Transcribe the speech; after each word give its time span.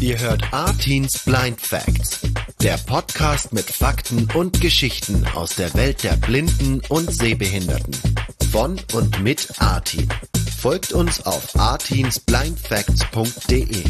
Ihr 0.00 0.18
hört 0.18 0.52
Artins 0.52 1.20
Blind 1.20 1.60
Facts, 1.60 2.22
der 2.60 2.76
Podcast 2.78 3.52
mit 3.52 3.70
Fakten 3.70 4.28
und 4.34 4.60
Geschichten 4.60 5.24
aus 5.34 5.54
der 5.56 5.72
Welt 5.74 6.02
der 6.02 6.16
Blinden 6.16 6.80
und 6.88 7.12
Sehbehinderten. 7.12 7.94
Von 8.50 8.80
und 8.92 9.22
mit 9.22 9.48
Artin. 9.58 10.08
Folgt 10.58 10.92
uns 10.92 11.24
auf 11.24 11.56
artinsblindfacts.de. 11.58 13.84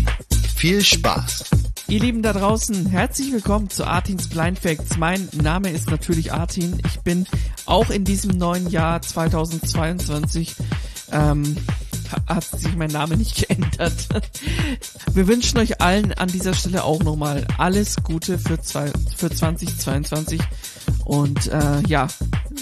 Viel 0.56 0.85
Spaß! 0.85 1.45
Ihr 1.89 2.00
Lieben 2.00 2.23
da 2.23 2.32
draußen, 2.32 2.86
herzlich 2.86 3.30
willkommen 3.32 3.68
zu 3.68 3.86
Artins 3.86 4.29
Blind 4.29 4.59
Facts. 4.59 4.96
Mein 4.96 5.29
Name 5.32 5.71
ist 5.71 5.91
natürlich 5.91 6.32
Artin. 6.32 6.80
Ich 6.86 7.00
bin 7.00 7.27
auch 7.66 7.91
in 7.91 8.05
diesem 8.05 8.39
neuen 8.39 8.71
Jahr 8.71 9.02
2022 9.02 10.55
ähm, 11.12 11.59
hat 12.27 12.45
sich 12.45 12.75
mein 12.77 12.91
Name 12.91 13.17
nicht 13.17 13.37
geändert. 13.49 14.09
Wir 15.13 15.27
wünschen 15.29 15.59
euch 15.59 15.81
allen 15.81 16.13
an 16.13 16.29
dieser 16.29 16.55
Stelle 16.55 16.85
auch 16.85 17.03
nochmal 17.03 17.46
alles 17.59 17.96
Gute 18.03 18.39
für, 18.39 18.61
zwei, 18.61 18.91
für 19.17 19.31
2022 19.31 20.41
und 21.05 21.49
äh, 21.49 21.81
ja, 21.86 22.08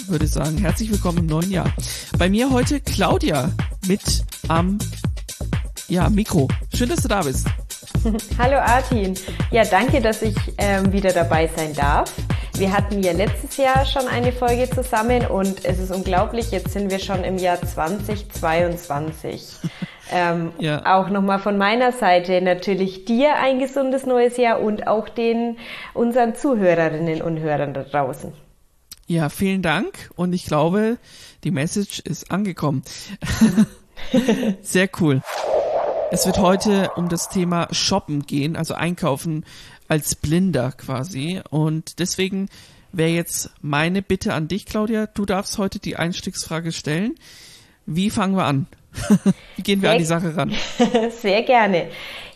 würde 0.07 0.27
sagen, 0.27 0.57
herzlich 0.57 0.91
willkommen 0.91 1.19
im 1.19 1.25
neuen 1.27 1.51
Jahr. 1.51 1.73
Bei 2.17 2.29
mir 2.29 2.51
heute 2.51 2.79
Claudia 2.81 3.51
mit 3.87 4.23
am 4.47 4.77
ja, 5.87 6.09
Mikro. 6.09 6.47
Schön, 6.73 6.89
dass 6.89 7.01
du 7.01 7.07
da 7.07 7.21
bist. 7.21 7.47
Hallo 8.37 8.57
Artin. 8.57 9.13
Ja, 9.51 9.63
danke, 9.63 10.01
dass 10.01 10.21
ich 10.21 10.35
ähm, 10.57 10.91
wieder 10.91 11.11
dabei 11.11 11.49
sein 11.55 11.73
darf. 11.73 12.11
Wir 12.55 12.71
hatten 12.71 13.01
ja 13.01 13.13
letztes 13.13 13.57
Jahr 13.57 13.83
schon 13.83 14.07
eine 14.07 14.31
Folge 14.31 14.69
zusammen 14.69 15.25
und 15.25 15.65
es 15.65 15.79
ist 15.79 15.89
unglaublich, 15.91 16.51
jetzt 16.51 16.71
sind 16.71 16.91
wir 16.91 16.99
schon 16.99 17.23
im 17.23 17.37
Jahr 17.37 17.61
2022. 17.61 19.55
Ähm, 20.11 20.51
ja. 20.59 20.97
Auch 20.97 21.09
nochmal 21.09 21.39
von 21.39 21.57
meiner 21.57 21.91
Seite 21.91 22.39
natürlich 22.41 23.05
dir 23.05 23.35
ein 23.37 23.57
gesundes 23.57 24.05
neues 24.05 24.37
Jahr 24.37 24.61
und 24.61 24.85
auch 24.85 25.09
den 25.09 25.57
unseren 25.93 26.35
Zuhörerinnen 26.35 27.21
und 27.23 27.39
Hörern 27.39 27.73
da 27.73 27.83
draußen. 27.83 28.31
Ja, 29.07 29.29
vielen 29.29 29.63
Dank 29.63 30.11
und 30.15 30.33
ich 30.33 30.45
glaube, 30.45 30.97
die 31.43 31.51
Message 31.51 31.99
ist 32.01 32.31
angekommen. 32.31 32.83
Sehr 34.61 34.89
cool. 34.99 35.21
Es 36.11 36.27
wird 36.27 36.37
heute 36.37 36.91
um 36.95 37.09
das 37.09 37.29
Thema 37.29 37.67
Shoppen 37.71 38.21
gehen, 38.27 38.55
also 38.55 38.75
Einkaufen 38.75 39.45
als 39.93 40.15
Blinder 40.15 40.71
quasi. 40.71 41.39
Und 41.51 41.99
deswegen 41.99 42.49
wäre 42.91 43.11
jetzt 43.11 43.51
meine 43.61 44.01
Bitte 44.01 44.33
an 44.33 44.47
dich, 44.47 44.65
Claudia. 44.65 45.05
Du 45.05 45.23
darfst 45.23 45.59
heute 45.59 45.77
die 45.77 45.97
Einstiegsfrage 45.97 46.71
stellen. 46.71 47.13
Wie 47.85 48.09
fangen 48.09 48.35
wir 48.35 48.45
an? 48.45 48.65
Wie 49.55 49.61
gehen 49.61 49.83
wir 49.83 49.89
Sehr, 49.89 49.91
an 49.91 49.97
die 49.99 50.05
Sache 50.05 50.35
ran? 50.35 50.51
Sehr 51.11 51.43
gerne. 51.43 51.89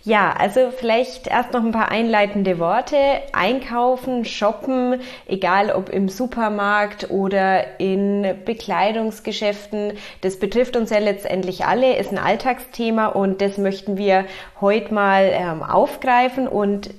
Ja, 0.04 0.36
also 0.38 0.70
vielleicht 0.70 1.26
erst 1.26 1.52
noch 1.54 1.64
ein 1.64 1.72
paar 1.72 1.90
einleitende 1.90 2.60
Worte. 2.60 2.96
Einkaufen, 3.34 4.24
shoppen, 4.24 5.02
egal 5.26 5.72
ob 5.72 5.90
im 5.90 6.10
Supermarkt 6.10 7.10
oder 7.10 7.80
in 7.80 8.36
Bekleidungsgeschäften, 8.46 9.94
das 10.22 10.38
betrifft 10.38 10.78
uns 10.78 10.92
ja 10.92 11.00
letztendlich 11.00 11.66
alle, 11.66 11.98
ist 11.98 12.12
ein 12.12 12.20
Alltagsthema 12.20 13.08
und 13.08 13.42
das 13.42 13.58
möchten 13.58 13.98
wir 13.98 14.26
heute 14.62 14.94
mal 14.94 15.32
ähm, 15.34 15.64
aufgreifen 15.64 16.48
und 16.48 16.92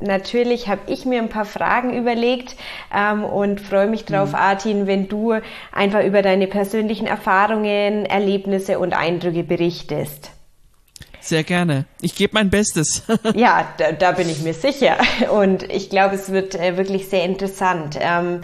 Natürlich 0.00 0.68
habe 0.68 0.82
ich 0.86 1.06
mir 1.06 1.20
ein 1.20 1.28
paar 1.28 1.44
Fragen 1.44 1.96
überlegt 1.96 2.56
ähm, 2.94 3.24
und 3.24 3.60
freue 3.60 3.86
mich 3.86 4.04
drauf, 4.04 4.30
mhm. 4.30 4.34
Artin, 4.34 4.86
wenn 4.86 5.08
du 5.08 5.34
einfach 5.72 6.04
über 6.04 6.20
deine 6.20 6.46
persönlichen 6.46 7.06
Erfahrungen, 7.06 8.04
Erlebnisse 8.04 8.78
und 8.78 8.92
Eindrücke 8.92 9.44
berichtest. 9.44 10.30
Sehr 11.20 11.42
gerne. 11.42 11.86
Ich 12.02 12.16
gebe 12.16 12.34
mein 12.34 12.50
Bestes. 12.50 13.02
ja, 13.34 13.66
da, 13.78 13.92
da, 13.92 14.12
bin 14.12 14.28
ich 14.28 14.42
mir 14.42 14.52
sicher. 14.52 14.98
Und 15.32 15.62
ich 15.72 15.88
glaube, 15.88 16.16
es 16.16 16.30
wird 16.30 16.54
äh, 16.54 16.76
wirklich 16.76 17.08
sehr 17.08 17.24
interessant. 17.24 17.96
Ähm, 17.98 18.42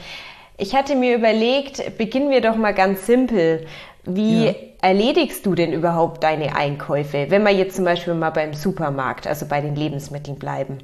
ich 0.57 0.75
hatte 0.75 0.95
mir 0.95 1.15
überlegt, 1.15 1.99
beginnen 1.99 2.31
wir 2.31 2.41
doch 2.41 2.57
mal 2.57 2.73
ganz 2.73 3.07
simpel. 3.07 3.67
Wie 4.05 4.47
ja. 4.47 4.55
erledigst 4.81 5.45
du 5.45 5.55
denn 5.55 5.75
überhaupt 5.75 6.25
deine 6.25 6.57
Einkäufe, 6.57 7.27
wenn 7.29 7.43
wir 7.43 7.51
jetzt 7.51 7.77
zum 7.77 7.85
Beispiel 7.85 8.15
mal 8.15 8.31
beim 8.31 8.55
Supermarkt, 8.55 9.27
also 9.27 9.45
bei 9.47 9.61
den 9.61 9.77
Lebensmitteln 9.77 10.39
bleiben? 10.39 10.79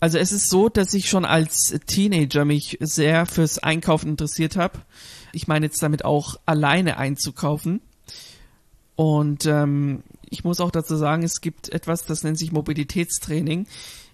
Also 0.00 0.16
es 0.16 0.32
ist 0.32 0.48
so, 0.48 0.70
dass 0.70 0.94
ich 0.94 1.10
schon 1.10 1.26
als 1.26 1.78
Teenager 1.86 2.46
mich 2.46 2.78
sehr 2.80 3.26
fürs 3.26 3.58
Einkaufen 3.58 4.08
interessiert 4.08 4.56
habe. 4.56 4.80
Ich 5.32 5.46
meine 5.46 5.66
jetzt 5.66 5.82
damit 5.82 6.06
auch 6.06 6.36
alleine 6.46 6.96
einzukaufen. 6.96 7.82
Und 8.96 9.46
ähm, 9.46 10.02
ich 10.30 10.42
muss 10.42 10.60
auch 10.60 10.70
dazu 10.70 10.96
sagen, 10.96 11.22
es 11.22 11.42
gibt 11.42 11.68
etwas, 11.68 12.04
das 12.04 12.22
nennt 12.22 12.38
sich 12.38 12.50
Mobilitätstraining. 12.50 13.66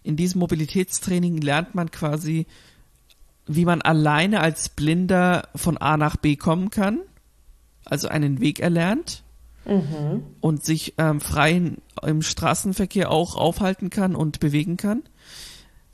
In 0.02 0.16
diesem 0.16 0.40
Mobilitätstraining 0.40 1.40
lernt 1.40 1.74
man 1.74 1.90
quasi, 1.90 2.46
wie 3.46 3.64
man 3.64 3.80
alleine 3.80 4.40
als 4.40 4.68
Blinder 4.68 5.48
von 5.54 5.76
A 5.76 5.96
nach 5.96 6.16
B 6.16 6.36
kommen 6.36 6.70
kann, 6.70 7.00
also 7.84 8.08
einen 8.08 8.40
Weg 8.40 8.58
erlernt 8.60 9.22
mhm. 9.64 10.24
und 10.40 10.64
sich 10.64 10.94
ähm, 10.98 11.20
frei 11.20 11.72
im 12.02 12.22
Straßenverkehr 12.22 13.10
auch 13.10 13.36
aufhalten 13.36 13.90
kann 13.90 14.16
und 14.16 14.40
bewegen 14.40 14.76
kann. 14.76 15.02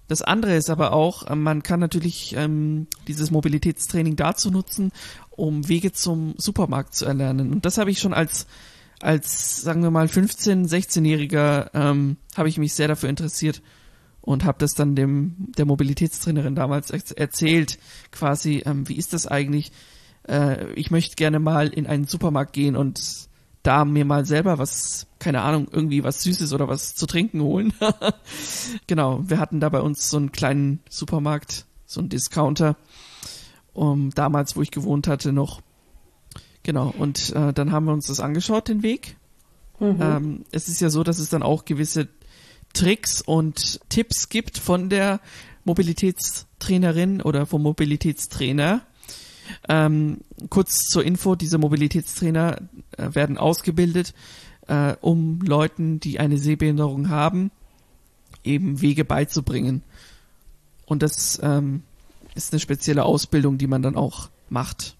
Das 0.09 0.23
andere 0.23 0.57
ist 0.57 0.71
aber 0.71 0.93
auch, 0.93 1.31
ähm, 1.31 1.43
man 1.43 1.63
kann 1.63 1.81
natürlich 1.81 2.35
ähm, 2.37 2.87
dieses 3.09 3.31
Mobilitätstraining 3.31 4.17
dazu 4.17 4.51
nutzen, 4.51 4.93
um 5.31 5.69
Wege 5.69 5.93
zum 5.93 6.35
Supermarkt 6.37 6.95
zu 6.95 7.07
erlernen. 7.07 7.53
Und 7.53 7.65
das 7.65 7.79
habe 7.79 7.91
ich 7.91 7.99
schon 7.99 8.15
als 8.15 8.47
als, 9.03 9.61
sagen 9.61 9.83
wir 9.83 9.91
mal, 9.91 10.07
15-, 10.07 10.69
16-Jähriger 10.69 11.71
ähm, 11.75 12.17
habe 12.37 12.49
ich 12.49 12.59
mich 12.59 12.73
sehr 12.73 12.87
dafür 12.87 13.09
interessiert 13.09 13.61
und 14.21 14.45
habe 14.45 14.59
das 14.59 14.75
dann 14.75 14.95
dem 14.95 15.35
der 15.59 15.67
Mobilitätstrainerin 15.67 16.55
damals 16.55 16.91
erzählt, 16.91 17.79
quasi, 18.13 18.63
ähm, 18.65 18.89
wie 18.89 18.97
ist 18.97 19.13
das 19.13 19.27
eigentlich? 19.27 19.73
Äh, 20.29 20.73
ich 20.75 20.93
möchte 20.93 21.17
gerne 21.17 21.41
mal 21.41 21.69
in 21.69 21.87
einen 21.87 22.07
Supermarkt 22.07 22.53
gehen 22.53 22.77
und 22.77 23.29
da 23.63 23.85
mir 23.85 24.05
mal 24.05 24.25
selber 24.27 24.59
was, 24.59 25.07
keine 25.19 25.43
Ahnung, 25.43 25.69
irgendwie 25.71 26.03
was 26.03 26.23
Süßes 26.23 26.53
oder 26.53 26.69
was 26.69 26.95
zu 26.95 27.07
trinken 27.07 27.41
holen. 27.43 27.73
genau, 28.87 29.21
wir 29.25 29.39
hatten 29.39 29.61
da 29.61 29.69
bei 29.69 29.81
uns 29.81 30.11
so 30.11 30.17
einen 30.17 30.33
kleinen 30.33 30.81
Supermarkt, 30.89 31.67
so 31.87 32.01
einen 32.01 32.09
Discounter, 32.09 32.77
um 33.73 34.11
damals, 34.11 34.57
wo 34.57 34.63
ich 34.63 34.71
gewohnt 34.71 35.07
hatte, 35.07 35.33
noch 35.33 35.63
Genau, 36.63 36.95
und 36.97 37.35
äh, 37.35 37.53
dann 37.53 37.73
haben 37.73 37.87
wir 37.87 37.93
uns 37.93 38.07
das 38.07 38.21
angeschaut, 38.21 38.69
den 38.69 38.83
Weg. 38.83 39.17
Mhm. 39.81 39.99
Ähm, 40.01 40.45
es 40.53 40.69
ist 40.69 40.81
ja 40.81 40.91
so, 40.91 41.03
dass 41.03 41.19
es 41.19 41.29
dann 41.29 41.43
auch 41.43 41.65
gewisse 41.65 42.09
Tricks 42.73 43.21
und 43.21 43.81
Tipps 43.89 44.29
gibt 44.29 44.59
von 44.59 44.89
der 44.89 45.21
Mobilitätstrainerin 45.65 47.21
oder 47.21 47.47
vom 47.47 47.63
Mobilitätstrainer. 47.63 48.83
Ähm, 49.69 50.19
kurz 50.49 50.87
zur 50.87 51.05
Info, 51.05 51.35
diese 51.35 51.59
Mobilitätstrainer 51.59 52.59
äh, 52.97 53.15
werden 53.15 53.39
ausgebildet, 53.39 54.15
äh, 54.69 54.95
um 55.01 55.41
Leuten, 55.41 56.01
die 56.01 56.21
eine 56.21 56.39
Sehbehinderung 56.39 57.09
haben, 57.09 57.51
eben 58.45 58.81
Wege 58.81 59.05
beizubringen. 59.05 59.83
Und 60.87 61.03
das 61.03 61.41
ähm, 61.43 61.83
ist 62.35 62.53
eine 62.53 62.61
spezielle 62.61 63.05
Ausbildung, 63.05 63.59
die 63.59 63.67
man 63.67 63.83
dann 63.83 63.97
auch 63.97 64.31
macht. 64.49 64.97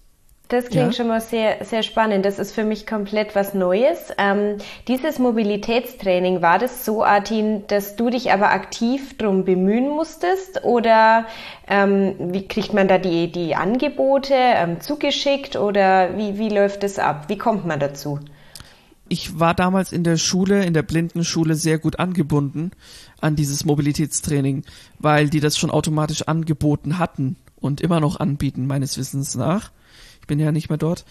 Das 0.53 0.67
klingt 0.67 0.89
ja. 0.89 0.91
schon 0.93 1.07
mal 1.07 1.19
sehr, 1.19 1.65
sehr 1.65 1.81
spannend. 1.81 2.25
Das 2.25 2.37
ist 2.37 2.53
für 2.53 2.63
mich 2.63 2.85
komplett 2.85 3.33
was 3.33 3.55
Neues. 3.55 4.13
Ähm, 4.19 4.57
dieses 4.87 5.17
Mobilitätstraining, 5.17 6.43
war 6.43 6.59
das 6.59 6.85
so, 6.85 7.03
Artin, 7.03 7.63
dass 7.69 7.95
du 7.95 8.11
dich 8.11 8.31
aber 8.31 8.51
aktiv 8.51 9.17
drum 9.17 9.45
bemühen 9.45 9.89
musstest? 9.89 10.63
Oder 10.63 11.25
ähm, 11.67 12.13
wie 12.19 12.47
kriegt 12.47 12.71
man 12.71 12.87
da 12.87 12.99
die, 12.99 13.31
die 13.31 13.55
Angebote 13.55 14.35
ähm, 14.35 14.79
zugeschickt? 14.79 15.55
Oder 15.55 16.15
wie, 16.19 16.37
wie 16.37 16.49
läuft 16.49 16.83
das 16.83 16.99
ab? 16.99 17.29
Wie 17.29 17.39
kommt 17.39 17.65
man 17.65 17.79
dazu? 17.79 18.19
Ich 19.09 19.39
war 19.39 19.55
damals 19.55 19.91
in 19.91 20.03
der 20.03 20.17
Schule, 20.17 20.65
in 20.65 20.75
der 20.75 20.83
Blindenschule 20.83 21.55
sehr 21.55 21.79
gut 21.79 21.97
angebunden 21.97 22.73
an 23.19 23.35
dieses 23.35 23.65
Mobilitätstraining, 23.65 24.65
weil 24.99 25.31
die 25.31 25.39
das 25.39 25.57
schon 25.57 25.71
automatisch 25.71 26.21
angeboten 26.27 26.99
hatten 26.99 27.37
und 27.59 27.81
immer 27.81 27.99
noch 27.99 28.19
anbieten, 28.19 28.67
meines 28.67 28.99
Wissens 28.99 29.33
nach. 29.33 29.71
Ich 30.23 30.27
bin 30.27 30.39
ja 30.39 30.53
nicht 30.53 30.69
mehr 30.69 30.77
dort. 30.77 31.03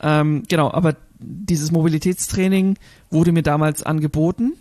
Ähm, 0.00 0.44
genau, 0.48 0.70
aber 0.70 0.94
dieses 1.18 1.72
Mobilitätstraining 1.72 2.78
wurde 3.10 3.32
mir 3.32 3.42
damals 3.42 3.82
angeboten. 3.82 4.52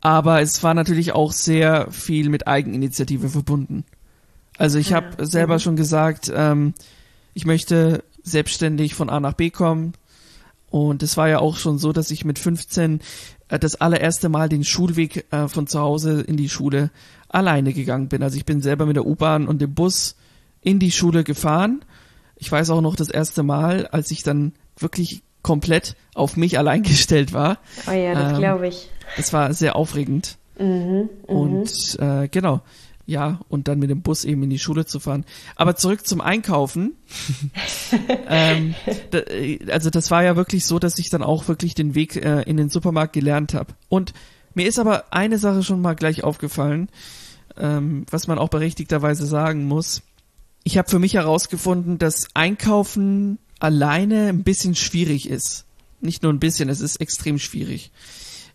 Aber 0.00 0.42
es 0.42 0.64
war 0.64 0.74
natürlich 0.74 1.12
auch 1.12 1.30
sehr 1.30 1.92
viel 1.92 2.28
mit 2.28 2.48
Eigeninitiative 2.48 3.28
verbunden. 3.28 3.84
Also 4.58 4.78
ich 4.78 4.92
habe 4.92 5.10
ja. 5.16 5.26
selber 5.26 5.54
mhm. 5.54 5.58
schon 5.60 5.76
gesagt, 5.76 6.30
ähm, 6.34 6.74
ich 7.34 7.46
möchte 7.46 8.02
selbstständig 8.24 8.96
von 8.96 9.08
A 9.08 9.20
nach 9.20 9.34
B 9.34 9.50
kommen. 9.50 9.92
Und 10.68 11.04
es 11.04 11.16
war 11.16 11.28
ja 11.28 11.38
auch 11.38 11.56
schon 11.56 11.78
so, 11.78 11.92
dass 11.92 12.10
ich 12.10 12.24
mit 12.24 12.40
15 12.40 13.00
äh, 13.46 13.60
das 13.60 13.76
allererste 13.76 14.28
Mal 14.28 14.48
den 14.48 14.64
Schulweg 14.64 15.32
äh, 15.32 15.46
von 15.46 15.68
zu 15.68 15.78
Hause 15.78 16.20
in 16.20 16.36
die 16.36 16.48
Schule 16.48 16.90
alleine 17.28 17.72
gegangen 17.72 18.08
bin. 18.08 18.24
Also 18.24 18.36
ich 18.38 18.44
bin 18.44 18.60
selber 18.60 18.86
mit 18.86 18.96
der 18.96 19.06
U-Bahn 19.06 19.46
und 19.46 19.62
dem 19.62 19.72
Bus 19.72 20.16
in 20.62 20.80
die 20.80 20.90
Schule 20.90 21.22
gefahren 21.22 21.84
ich 22.44 22.52
weiß 22.52 22.68
auch 22.68 22.82
noch 22.82 22.94
das 22.94 23.08
erste 23.08 23.42
Mal, 23.42 23.86
als 23.86 24.10
ich 24.10 24.22
dann 24.22 24.52
wirklich 24.78 25.22
komplett 25.40 25.96
auf 26.14 26.36
mich 26.36 26.58
allein 26.58 26.82
gestellt 26.82 27.32
war. 27.32 27.58
Oh 27.88 27.92
ja, 27.92 28.12
das 28.12 28.32
ähm, 28.32 28.38
glaube 28.38 28.68
ich. 28.68 28.90
Es 29.16 29.32
war 29.32 29.54
sehr 29.54 29.76
aufregend. 29.76 30.36
Mhm, 30.58 31.08
und 31.26 31.98
äh, 31.98 32.28
genau, 32.28 32.60
ja, 33.06 33.40
und 33.48 33.66
dann 33.66 33.78
mit 33.78 33.88
dem 33.88 34.02
Bus 34.02 34.24
eben 34.24 34.42
in 34.42 34.50
die 34.50 34.58
Schule 34.58 34.84
zu 34.84 35.00
fahren. 35.00 35.24
Aber 35.56 35.74
zurück 35.74 36.06
zum 36.06 36.20
Einkaufen. 36.20 36.92
ähm, 38.28 38.74
da, 39.10 39.20
also 39.72 39.88
das 39.88 40.10
war 40.10 40.22
ja 40.22 40.36
wirklich 40.36 40.66
so, 40.66 40.78
dass 40.78 40.98
ich 40.98 41.08
dann 41.08 41.22
auch 41.22 41.48
wirklich 41.48 41.74
den 41.74 41.94
Weg 41.94 42.16
äh, 42.16 42.42
in 42.42 42.58
den 42.58 42.68
Supermarkt 42.68 43.14
gelernt 43.14 43.54
habe. 43.54 43.72
Und 43.88 44.12
mir 44.52 44.66
ist 44.66 44.78
aber 44.78 45.12
eine 45.12 45.38
Sache 45.38 45.62
schon 45.62 45.80
mal 45.80 45.94
gleich 45.94 46.24
aufgefallen, 46.24 46.88
ähm, 47.56 48.04
was 48.10 48.26
man 48.26 48.38
auch 48.38 48.48
berechtigterweise 48.48 49.26
sagen 49.26 49.66
muss. 49.66 50.02
Ich 50.64 50.78
habe 50.78 50.88
für 50.88 50.98
mich 50.98 51.14
herausgefunden, 51.14 51.98
dass 51.98 52.28
Einkaufen 52.34 53.38
alleine 53.60 54.28
ein 54.28 54.42
bisschen 54.42 54.74
schwierig 54.74 55.28
ist. 55.28 55.66
Nicht 56.00 56.22
nur 56.22 56.32
ein 56.32 56.40
bisschen, 56.40 56.68
es 56.68 56.80
ist 56.80 56.96
extrem 57.00 57.38
schwierig. 57.38 57.92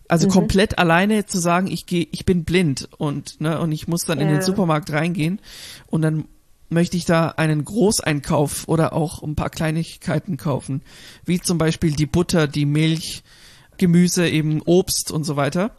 Also 0.08 0.26
mhm. 0.26 0.32
komplett 0.32 0.78
alleine 0.78 1.26
zu 1.26 1.38
sagen, 1.38 1.68
ich 1.68 1.86
gehe, 1.86 2.08
ich 2.10 2.24
bin 2.24 2.44
blind 2.44 2.88
und 2.98 3.40
ne 3.40 3.60
und 3.60 3.70
ich 3.70 3.86
muss 3.86 4.04
dann 4.04 4.18
ja. 4.18 4.26
in 4.26 4.32
den 4.32 4.42
Supermarkt 4.42 4.92
reingehen 4.92 5.40
und 5.86 6.02
dann 6.02 6.24
möchte 6.68 6.96
ich 6.96 7.04
da 7.04 7.28
einen 7.28 7.64
Großeinkauf 7.64 8.66
oder 8.66 8.92
auch 8.92 9.22
ein 9.22 9.36
paar 9.36 9.50
Kleinigkeiten 9.50 10.36
kaufen, 10.36 10.82
wie 11.24 11.40
zum 11.40 11.58
Beispiel 11.58 11.92
die 11.92 12.06
Butter, 12.06 12.48
die 12.48 12.66
Milch, 12.66 13.22
Gemüse, 13.76 14.28
eben 14.28 14.62
Obst 14.62 15.10
und 15.10 15.24
so 15.24 15.36
weiter. 15.36 15.76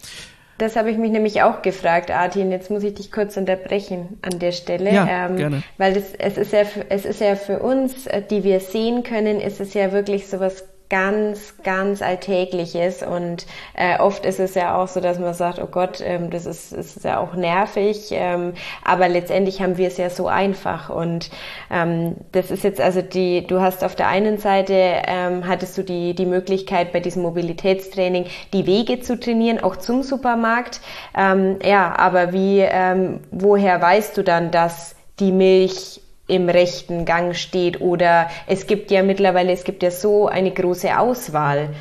Das 0.62 0.76
habe 0.76 0.92
ich 0.92 0.98
mich 1.00 1.10
nämlich 1.10 1.42
auch 1.42 1.64
gefragt, 1.64 2.12
Artin. 2.12 2.52
Jetzt 2.52 2.70
muss 2.70 2.84
ich 2.84 2.94
dich 2.94 3.12
kurz 3.12 3.36
unterbrechen 3.36 4.20
an 4.22 4.38
der 4.38 4.52
Stelle. 4.52 4.94
Ja, 4.94 5.26
ähm, 5.26 5.36
gerne. 5.36 5.64
Weil 5.80 5.94
das, 5.94 6.14
es 6.14 6.38
ist 6.38 6.54
ja, 6.54 6.62
es 6.90 7.04
ist 7.04 7.20
ja 7.20 7.36
für 7.36 7.58
uns, 7.64 8.06
äh, 8.06 8.22
die 8.22 8.44
wir 8.44 8.60
sehen 8.60 9.02
können, 9.02 9.42
ist 9.42 9.60
es 9.60 9.74
ja 9.74 9.92
wirklich 9.92 10.28
sowas 10.28 10.64
ganz, 10.92 11.56
ganz 11.64 12.02
Alltägliches 12.02 13.02
und 13.02 13.46
äh, 13.76 13.98
oft 13.98 14.26
ist 14.26 14.42
es 14.42 14.56
ja 14.56 14.76
auch 14.76 14.90
so, 14.90 15.00
dass 15.00 15.20
man 15.20 15.34
sagt, 15.34 15.58
oh 15.60 15.68
Gott, 15.68 16.02
ähm, 16.04 16.30
das 16.30 16.46
ist, 16.46 16.74
ist 16.74 17.06
ja 17.06 17.18
auch 17.18 17.34
nervig, 17.34 18.10
ähm, 18.12 18.54
aber 18.84 19.08
letztendlich 19.08 19.62
haben 19.62 19.78
wir 19.78 19.88
es 19.88 19.96
ja 19.96 20.10
so 20.10 20.28
einfach. 20.28 20.90
Und 20.90 21.32
ähm, 21.72 22.18
das 22.34 22.52
ist 22.52 22.66
jetzt 22.66 22.82
also 22.82 23.02
die, 23.02 23.48
du 23.48 23.62
hast 23.62 23.86
auf 23.86 23.96
der 23.96 24.10
einen 24.10 24.38
Seite 24.38 24.74
ähm, 25.08 25.48
hattest 25.48 25.78
du 25.78 25.84
die, 25.84 26.14
die 26.14 26.26
Möglichkeit 26.26 26.92
bei 26.92 27.00
diesem 27.00 27.22
Mobilitätstraining 27.22 28.26
die 28.52 28.68
Wege 28.68 29.00
zu 29.00 29.18
trainieren, 29.18 29.64
auch 29.64 29.78
zum 29.78 30.04
Supermarkt, 30.04 30.82
ähm, 31.18 31.58
ja, 31.64 31.98
aber 31.98 32.34
wie, 32.34 32.60
ähm, 32.60 33.22
woher 33.32 33.82
weißt 33.82 34.18
du 34.18 34.24
dann, 34.24 34.52
dass 34.52 34.98
die 35.22 35.32
Milch 35.32 36.02
im 36.32 36.48
rechten 36.48 37.04
Gang 37.04 37.36
steht 37.36 37.82
oder 37.82 38.30
es 38.48 38.66
gibt 38.66 38.90
ja 38.90 39.04
mittlerweile, 39.04 39.52
es 39.52 39.66
gibt 39.66 39.84
ja 39.84 39.92
so 39.92 40.28
eine 40.28 40.52
große 40.52 40.98
Auswahl. 40.98 41.74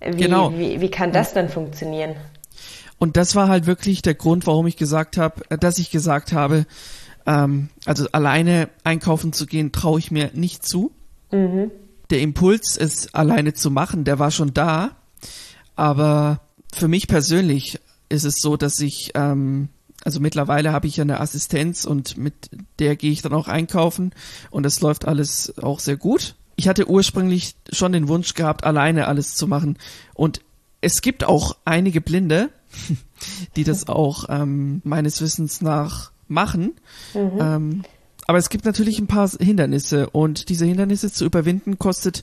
Wie, 0.00 0.16
genau. 0.16 0.52
wie, 0.56 0.80
wie 0.80 0.90
kann 0.90 1.12
das 1.12 1.34
dann 1.34 1.48
funktionieren? 1.48 2.14
Und 2.98 3.16
das 3.16 3.34
war 3.34 3.48
halt 3.48 3.66
wirklich 3.66 4.00
der 4.02 4.14
Grund, 4.14 4.46
warum 4.46 4.66
ich 4.66 4.76
gesagt 4.76 5.16
habe, 5.16 5.42
äh, 5.50 5.58
dass 5.58 5.78
ich 5.78 5.90
gesagt 5.90 6.32
habe, 6.32 6.66
ähm, 7.26 7.68
also 7.84 8.06
alleine 8.12 8.68
einkaufen 8.84 9.32
zu 9.32 9.46
gehen, 9.46 9.72
traue 9.72 9.98
ich 9.98 10.10
mir 10.10 10.30
nicht 10.34 10.64
zu. 10.64 10.92
Mhm. 11.32 11.72
Der 12.10 12.20
Impuls, 12.20 12.76
es 12.76 13.12
alleine 13.12 13.54
zu 13.54 13.70
machen, 13.70 14.04
der 14.04 14.18
war 14.18 14.30
schon 14.30 14.54
da. 14.54 14.92
Aber 15.74 16.40
für 16.72 16.88
mich 16.88 17.08
persönlich 17.08 17.80
ist 18.08 18.24
es 18.24 18.36
so, 18.40 18.56
dass 18.56 18.78
ich 18.78 19.10
ähm, 19.14 19.68
also 20.04 20.20
mittlerweile 20.20 20.72
habe 20.72 20.86
ich 20.86 20.96
ja 20.96 21.02
eine 21.02 21.20
Assistenz 21.20 21.84
und 21.84 22.16
mit 22.16 22.50
der 22.78 22.96
gehe 22.96 23.12
ich 23.12 23.22
dann 23.22 23.32
auch 23.32 23.48
einkaufen 23.48 24.12
und 24.50 24.64
das 24.64 24.80
läuft 24.80 25.06
alles 25.06 25.58
auch 25.58 25.80
sehr 25.80 25.96
gut. 25.96 26.36
Ich 26.56 26.68
hatte 26.68 26.88
ursprünglich 26.88 27.54
schon 27.72 27.92
den 27.92 28.08
Wunsch 28.08 28.34
gehabt, 28.34 28.64
alleine 28.64 29.08
alles 29.08 29.34
zu 29.34 29.46
machen 29.46 29.78
und 30.14 30.40
es 30.80 31.02
gibt 31.02 31.24
auch 31.24 31.56
einige 31.64 32.00
Blinde, 32.00 32.50
die 33.56 33.64
das 33.64 33.88
auch 33.88 34.24
ähm, 34.28 34.80
meines 34.84 35.20
Wissens 35.20 35.60
nach 35.60 36.12
machen. 36.28 36.74
Mhm. 37.14 37.38
Ähm, 37.40 37.82
aber 38.26 38.38
es 38.38 38.48
gibt 38.48 38.64
natürlich 38.64 38.98
ein 39.00 39.08
paar 39.08 39.28
Hindernisse 39.28 40.08
und 40.08 40.48
diese 40.48 40.64
Hindernisse 40.64 41.12
zu 41.12 41.24
überwinden 41.24 41.78
kostet 41.78 42.22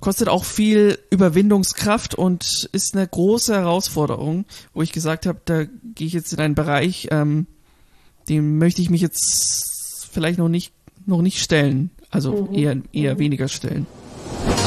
kostet 0.00 0.28
auch 0.28 0.44
viel 0.44 0.98
Überwindungskraft 1.10 2.14
und 2.14 2.68
ist 2.72 2.94
eine 2.94 3.06
große 3.06 3.54
Herausforderung, 3.54 4.44
wo 4.72 4.82
ich 4.82 4.92
gesagt 4.92 5.26
habe, 5.26 5.40
da 5.44 5.64
gehe 5.64 6.06
ich 6.06 6.12
jetzt 6.12 6.32
in 6.32 6.40
einen 6.40 6.54
Bereich, 6.54 7.08
ähm, 7.10 7.46
dem 8.28 8.58
möchte 8.58 8.82
ich 8.82 8.90
mich 8.90 9.00
jetzt 9.00 10.08
vielleicht 10.10 10.38
noch 10.38 10.48
nicht 10.48 10.72
noch 11.06 11.22
nicht 11.22 11.40
stellen, 11.40 11.90
also 12.10 12.48
mhm. 12.50 12.54
eher 12.54 12.76
eher 12.92 13.14
mhm. 13.14 13.18
weniger 13.18 13.48
stellen. 13.48 13.86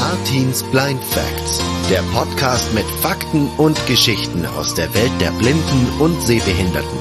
Artins 0.00 0.62
Blind 0.64 1.02
Facts, 1.02 1.62
der 1.90 2.02
Podcast 2.12 2.72
mit 2.74 2.84
Fakten 3.00 3.48
und 3.56 3.86
Geschichten 3.86 4.44
aus 4.46 4.74
der 4.74 4.92
Welt 4.94 5.12
der 5.20 5.30
Blinden 5.32 6.00
und 6.00 6.20
Sehbehinderten. 6.22 6.98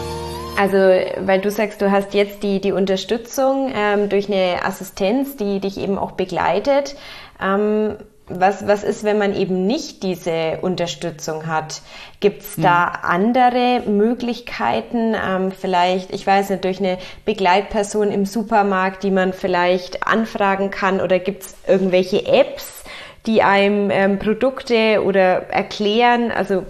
Also, 0.57 0.77
weil 0.77 1.41
du 1.41 1.49
sagst, 1.49 1.81
du 1.81 1.91
hast 1.91 2.13
jetzt 2.13 2.43
die, 2.43 2.61
die 2.61 2.71
Unterstützung 2.71 3.71
ähm, 3.75 4.09
durch 4.09 4.27
eine 4.31 4.63
Assistenz, 4.63 5.35
die 5.35 5.59
dich 5.59 5.77
eben 5.77 5.97
auch 5.97 6.11
begleitet. 6.11 6.95
Ähm, 7.41 7.95
was, 8.39 8.67
was 8.67 8.83
ist, 8.83 9.03
wenn 9.03 9.17
man 9.17 9.35
eben 9.35 9.65
nicht 9.65 10.03
diese 10.03 10.59
Unterstützung 10.61 11.47
hat? 11.47 11.81
Gibt 12.19 12.41
es 12.41 12.55
da 12.55 12.93
hm. 12.93 13.09
andere 13.09 13.83
Möglichkeiten, 13.87 15.15
ähm, 15.15 15.51
vielleicht, 15.51 16.13
ich 16.13 16.25
weiß 16.25 16.49
nicht, 16.49 16.63
durch 16.63 16.79
eine 16.79 16.97
Begleitperson 17.25 18.11
im 18.11 18.25
Supermarkt, 18.25 19.03
die 19.03 19.11
man 19.11 19.33
vielleicht 19.33 20.07
anfragen 20.07 20.71
kann 20.71 21.01
oder 21.01 21.19
gibt 21.19 21.43
es 21.43 21.55
irgendwelche 21.67 22.25
Apps, 22.25 22.83
die 23.25 23.41
einem 23.41 23.89
ähm, 23.89 24.19
Produkte 24.19 25.03
oder 25.03 25.49
erklären? 25.49 26.31
Also 26.31 26.63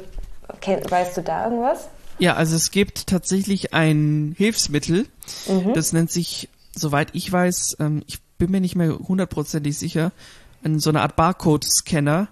kenn, 0.62 0.80
weißt 0.89 1.18
du 1.18 1.21
da 1.21 1.45
irgendwas? 1.45 1.89
Ja, 2.19 2.36
also 2.36 2.56
es 2.56 2.71
gibt 2.71 3.07
tatsächlich 3.07 3.74
ein 3.74 4.36
Hilfsmittel, 4.38 5.07
mhm. 5.48 5.74
das 5.74 5.94
nennt 5.94 6.12
sich, 6.12 6.50
soweit 6.75 7.09
ich 7.13 7.31
weiß, 7.31 7.77
ähm, 7.80 8.04
ich 8.07 8.19
bin 8.38 8.51
mir 8.51 8.62
nicht 8.62 8.75
mehr 8.75 8.98
hundertprozentig 9.00 9.77
sicher, 9.77 10.12
in 10.63 10.80
so 10.80 10.89
eine 10.89 11.01
Art 11.01 11.15
Barcode-Scanner 11.15 12.30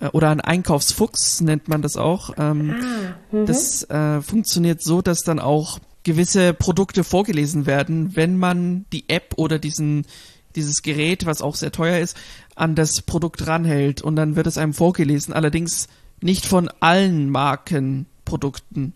äh, 0.00 0.06
oder 0.08 0.30
ein 0.30 0.40
Einkaufsfuchs 0.40 1.40
nennt 1.40 1.68
man 1.68 1.82
das 1.82 1.96
auch. 1.96 2.30
Ähm, 2.38 2.74
ah, 2.80 3.34
mhm. 3.34 3.46
das 3.46 3.88
äh, 3.90 4.20
funktioniert 4.22 4.82
so, 4.82 5.02
dass 5.02 5.20
dann 5.20 5.38
auch 5.38 5.78
gewisse 6.02 6.52
Produkte 6.52 7.02
vorgelesen 7.02 7.66
werden, 7.66 8.14
wenn 8.14 8.38
man 8.38 8.84
die 8.92 9.08
App 9.08 9.34
oder 9.36 9.58
diesen 9.58 10.06
dieses 10.54 10.82
Gerät, 10.82 11.26
was 11.26 11.42
auch 11.42 11.56
sehr 11.56 11.72
teuer 11.72 11.98
ist, 11.98 12.16
an 12.54 12.74
das 12.76 13.02
Produkt 13.02 13.46
ranhält 13.46 14.02
und 14.02 14.16
dann 14.16 14.36
wird 14.36 14.46
es 14.46 14.58
einem 14.58 14.72
vorgelesen. 14.72 15.34
Allerdings 15.34 15.88
nicht 16.20 16.46
von 16.46 16.70
allen 16.80 17.28
Markenprodukten 17.30 18.94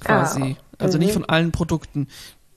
quasi. 0.00 0.56
Ah, 0.58 0.74
also 0.78 0.98
nicht 0.98 1.10
mhm. 1.10 1.14
von 1.14 1.24
allen 1.26 1.52
Produkten. 1.52 2.08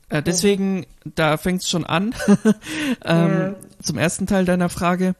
Äh, 0.09 0.23
deswegen, 0.23 0.85
da 1.05 1.37
fängt 1.37 1.61
es 1.61 1.69
schon 1.69 1.85
an. 1.85 2.15
ähm, 3.05 3.29
ja. 3.29 3.55
Zum 3.81 3.97
ersten 3.97 4.25
Teil 4.25 4.45
deiner 4.45 4.69
Frage 4.69 5.15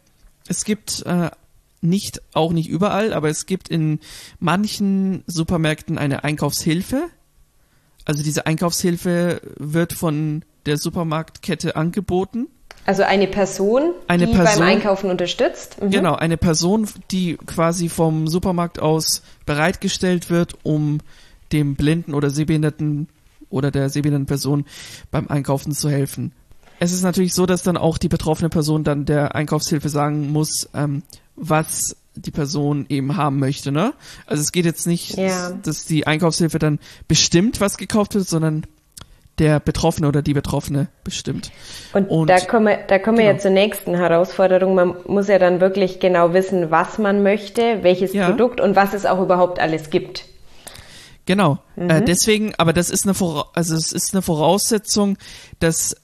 es 0.50 0.64
gibt 0.64 1.06
äh, 1.06 1.30
nicht, 1.82 2.22
auch 2.34 2.54
nicht 2.54 2.70
überall, 2.70 3.14
aber 3.14 3.30
es 3.30 3.46
gibt 3.46 3.70
in 3.70 4.00
manchen 4.40 5.24
Supermärkten 5.28 5.98
eine 5.98 6.24
Einkaufshilfe. 6.24 7.10
Also 8.06 8.24
diese 8.24 8.46
Einkaufshilfe 8.46 9.42
wird 9.58 9.94
von 9.94 10.44
der 10.66 10.78
Supermarktkette 10.78 11.76
angeboten. 11.76 12.48
Also 12.86 13.04
eine 13.04 13.28
Person, 13.28 13.92
eine 14.08 14.28
die 14.28 14.34
Person, 14.34 14.60
beim 14.60 14.68
Einkaufen 14.70 15.10
unterstützt. 15.10 15.82
Mhm. 15.82 15.92
Genau, 15.92 16.16
eine 16.16 16.38
Person, 16.38 16.88
die 17.12 17.36
quasi 17.36 17.90
vom 17.90 18.28
Supermarkt 18.28 18.80
aus 18.80 19.24
bereitgestellt 19.46 20.30
wird, 20.30 20.56
um 20.64 21.00
dem 21.52 21.76
blinden 21.76 22.14
oder 22.14 22.30
sehbehinderten 22.30 23.10
oder 23.50 23.72
der 23.72 23.90
sehbehinderten 23.90 24.26
Person 24.26 24.66
beim 25.12 25.28
Einkaufen 25.28 25.74
zu 25.74 25.90
helfen 25.90 26.32
es 26.80 26.92
ist 26.92 27.04
natürlich 27.04 27.34
so, 27.34 27.46
dass 27.46 27.64
dann 27.64 27.78
auch 27.78 27.98
die 27.98 28.10
betroffene 28.10 28.50
Person 28.50 28.84
dann 28.84 29.06
der 29.06 29.36
Einkaufshilfe 29.36 29.90
sagen 29.90 30.32
muss, 30.32 30.70
ähm, 30.74 31.04
was 31.36 31.96
die 32.16 32.32
Person 32.32 32.86
eben 32.90 33.16
haben 33.16 33.40
möchte, 33.40 33.72
ne? 33.72 33.94
Also 34.26 34.42
es 34.42 34.52
geht 34.52 34.66
jetzt 34.66 34.88
nicht, 34.88 35.18
ja. 35.18 35.52
dass 35.52 35.86
die 35.86 36.08
Einkaufshilfe 36.08 36.60
dann 36.60 36.80
bestimmt, 37.08 37.62
was 37.62 37.78
gekauft 37.78 38.16
wird, 38.16 38.28
sondern 38.28 38.66
der 39.38 39.60
Betroffene 39.60 40.08
oder 40.08 40.24
die 40.24 40.34
Betroffene 40.34 40.88
bestimmt. 41.04 41.52
Und, 41.94 42.10
und 42.10 42.28
da 42.28 42.40
kommen 42.40 42.66
wir, 42.66 42.78
da 42.88 42.98
kommen 42.98 43.18
genau. 43.18 43.30
wir 43.30 43.36
ja 43.36 43.40
zur 43.40 43.52
nächsten 43.52 43.94
Herausforderung. 43.94 44.74
Man 44.74 44.96
muss 45.06 45.28
ja 45.28 45.38
dann 45.38 45.62
wirklich 45.62 46.00
genau 46.00 46.34
wissen, 46.34 46.72
was 46.72 46.98
man 46.98 47.22
möchte, 47.22 47.84
welches 47.84 48.14
ja. 48.14 48.28
Produkt 48.28 48.60
und 48.60 48.76
was 48.76 48.94
es 48.94 49.06
auch 49.06 49.22
überhaupt 49.22 49.60
alles 49.60 49.92
gibt. 49.92 50.26
Genau. 51.28 51.60
Äh, 51.76 51.84
mhm. 51.84 51.90
Äh, 51.90 52.02
deswegen, 52.02 52.54
aber 52.58 52.74
das 52.74 52.90
ist 52.90 53.06
eine, 53.06 53.16
also 53.54 53.76
es 53.76 53.92
ist 53.92 54.16
eine 54.16 54.24
Voraussetzung, 54.24 55.18
dass 55.60 55.96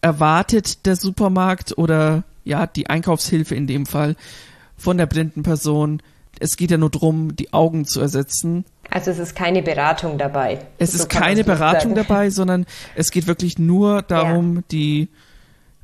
erwartet 0.00 0.86
der 0.86 0.96
Supermarkt 0.96 1.76
oder 1.76 2.24
ja, 2.44 2.66
die 2.66 2.88
Einkaufshilfe 2.88 3.54
in 3.54 3.66
dem 3.66 3.86
Fall 3.86 4.16
von 4.76 4.98
der 4.98 5.06
blinden 5.06 5.42
Person. 5.42 6.02
Es 6.38 6.56
geht 6.56 6.70
ja 6.70 6.76
nur 6.76 6.90
darum, 6.90 7.34
die 7.34 7.52
Augen 7.52 7.86
zu 7.86 8.00
ersetzen. 8.00 8.64
Also 8.90 9.10
es 9.10 9.18
ist 9.18 9.34
keine 9.34 9.62
Beratung 9.62 10.18
dabei. 10.18 10.58
Es 10.78 10.92
so 10.92 10.98
ist 10.98 11.08
keine 11.08 11.44
Beratung 11.44 11.94
sagen. 11.94 11.94
dabei, 11.94 12.30
sondern 12.30 12.66
es 12.94 13.10
geht 13.10 13.26
wirklich 13.26 13.58
nur 13.58 14.02
darum, 14.02 14.56
ja. 14.56 14.62
die, 14.70 15.08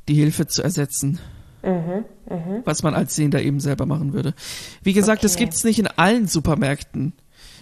die 0.07 0.15
Hilfe 0.15 0.47
zu 0.47 0.61
ersetzen. 0.61 1.19
Mhm, 1.63 2.05
mh. 2.29 2.61
Was 2.65 2.83
man 2.83 2.93
als 2.93 3.15
Sehender 3.15 3.41
eben 3.41 3.59
selber 3.59 3.85
machen 3.85 4.13
würde. 4.13 4.33
Wie 4.83 4.93
gesagt, 4.93 5.19
okay. 5.19 5.27
das 5.27 5.35
gibt's 5.37 5.63
nicht 5.63 5.79
in 5.79 5.87
allen 5.87 6.27
Supermärkten. 6.27 7.13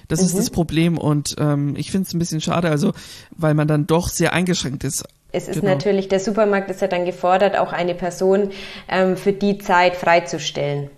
Das 0.07 0.19
mhm. 0.19 0.25
ist 0.25 0.37
das 0.37 0.49
Problem 0.49 0.97
und 0.97 1.35
ähm, 1.39 1.75
ich 1.77 1.91
finde 1.91 2.07
es 2.07 2.13
ein 2.13 2.19
bisschen 2.19 2.41
schade, 2.41 2.69
also 2.69 2.93
weil 3.35 3.53
man 3.53 3.67
dann 3.67 3.87
doch 3.87 4.09
sehr 4.09 4.33
eingeschränkt 4.33 4.83
ist. 4.83 5.05
Es 5.31 5.47
ist 5.47 5.61
genau. 5.61 5.73
natürlich, 5.73 6.07
der 6.07 6.19
Supermarkt 6.19 6.69
ist 6.69 6.81
ja 6.81 6.87
dann 6.87 7.05
gefordert, 7.05 7.57
auch 7.57 7.71
eine 7.71 7.95
Person 7.95 8.51
ähm, 8.89 9.15
für 9.15 9.33
die 9.33 9.57
Zeit 9.57 9.95
freizustellen. 9.95 10.89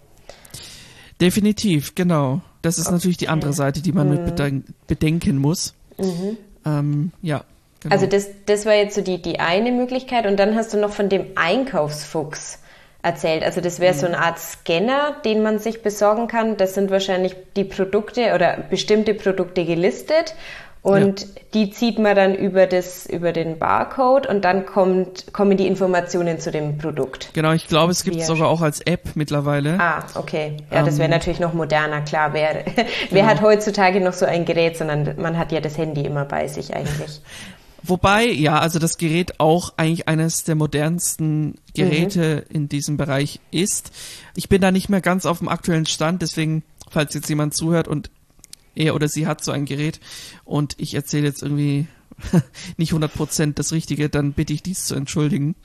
Definitiv, 1.21 1.95
genau. 1.95 2.41
Das 2.61 2.77
ist 2.77 2.87
okay. 2.87 2.95
natürlich 2.95 3.17
die 3.17 3.29
andere 3.29 3.53
Seite, 3.53 3.81
die 3.81 3.91
man 3.91 4.09
mhm. 4.09 4.25
mit 4.25 4.87
bedenken 4.87 5.37
muss. 5.37 5.73
Mhm. 5.97 6.37
Ähm, 6.65 7.11
ja. 7.21 7.43
Genau. 7.81 7.93
Also 7.93 8.07
das, 8.07 8.29
das 8.45 8.65
war 8.65 8.73
jetzt 8.73 8.95
so 8.95 9.01
die, 9.01 9.21
die 9.21 9.39
eine 9.39 9.71
Möglichkeit 9.71 10.25
und 10.25 10.37
dann 10.37 10.55
hast 10.55 10.73
du 10.73 10.79
noch 10.79 10.91
von 10.91 11.09
dem 11.09 11.25
Einkaufsfuchs 11.35 12.59
erzählt. 13.03 13.43
Also 13.43 13.59
das 13.59 13.81
wäre 13.81 13.93
so 13.93 14.05
eine 14.05 14.19
Art 14.19 14.39
Scanner, 14.39 15.17
den 15.25 15.43
man 15.43 15.59
sich 15.59 15.83
besorgen 15.83 16.27
kann. 16.27 16.55
Das 16.55 16.73
sind 16.73 16.89
wahrscheinlich 16.89 17.35
die 17.57 17.65
Produkte 17.65 18.33
oder 18.33 18.57
bestimmte 18.69 19.13
Produkte 19.13 19.65
gelistet 19.65 20.35
und 20.83 21.21
ja. 21.21 21.27
die 21.53 21.71
zieht 21.71 21.97
man 21.97 22.13
dann 22.13 22.35
über 22.35 22.67
das 22.67 23.05
über 23.05 23.31
den 23.31 23.57
Barcode 23.57 24.27
und 24.27 24.43
dann 24.43 24.65
kommt 24.65 25.31
kommen 25.31 25.55
die 25.55 25.65
Informationen 25.65 26.39
zu 26.39 26.51
dem 26.51 26.77
Produkt. 26.77 27.29
Genau, 27.33 27.53
ich 27.53 27.69
glaube, 27.69 27.93
es 27.93 28.03
gibt 28.03 28.17
es 28.17 28.27
sogar 28.27 28.49
auch 28.49 28.59
als 28.59 28.81
App 28.81 29.15
mittlerweile. 29.15 29.79
Ah, 29.79 30.03
okay. 30.15 30.57
Ja, 30.71 30.79
ähm, 30.79 30.85
das 30.85 30.97
wäre 30.97 31.07
natürlich 31.07 31.39
noch 31.39 31.53
moderner, 31.53 32.01
klar. 32.01 32.33
Wer, 32.33 32.63
genau. 32.63 32.87
wer 33.11 33.25
hat 33.25 33.41
heutzutage 33.41 34.01
noch 34.01 34.11
so 34.11 34.25
ein 34.25 34.43
Gerät, 34.43 34.77
sondern 34.77 35.15
man 35.17 35.37
hat 35.37 35.53
ja 35.53 35.61
das 35.61 35.77
Handy 35.77 36.01
immer 36.01 36.25
bei 36.25 36.49
sich 36.49 36.75
eigentlich. 36.75 37.21
Wobei, 37.83 38.25
ja, 38.25 38.59
also 38.59 38.79
das 38.79 38.97
Gerät 38.97 39.39
auch 39.39 39.73
eigentlich 39.77 40.07
eines 40.07 40.43
der 40.43 40.55
modernsten 40.55 41.55
Geräte 41.73 42.45
mhm. 42.49 42.55
in 42.55 42.69
diesem 42.69 42.97
Bereich 42.97 43.39
ist. 43.51 43.91
Ich 44.35 44.49
bin 44.49 44.61
da 44.61 44.71
nicht 44.71 44.89
mehr 44.89 45.01
ganz 45.01 45.25
auf 45.25 45.39
dem 45.39 45.49
aktuellen 45.49 45.85
Stand, 45.85 46.21
deswegen, 46.21 46.63
falls 46.89 47.13
jetzt 47.13 47.27
jemand 47.27 47.53
zuhört 47.53 47.87
und 47.89 48.09
er 48.75 48.95
oder 48.95 49.07
sie 49.07 49.27
hat 49.27 49.43
so 49.43 49.51
ein 49.51 49.65
Gerät 49.65 49.99
und 50.45 50.75
ich 50.77 50.93
erzähle 50.93 51.27
jetzt 51.27 51.43
irgendwie 51.43 51.87
nicht 52.77 52.93
100% 52.93 53.53
das 53.53 53.71
Richtige, 53.71 54.09
dann 54.09 54.33
bitte 54.33 54.53
ich 54.53 54.63
dies 54.63 54.85
zu 54.85 54.95
entschuldigen. 54.95 55.55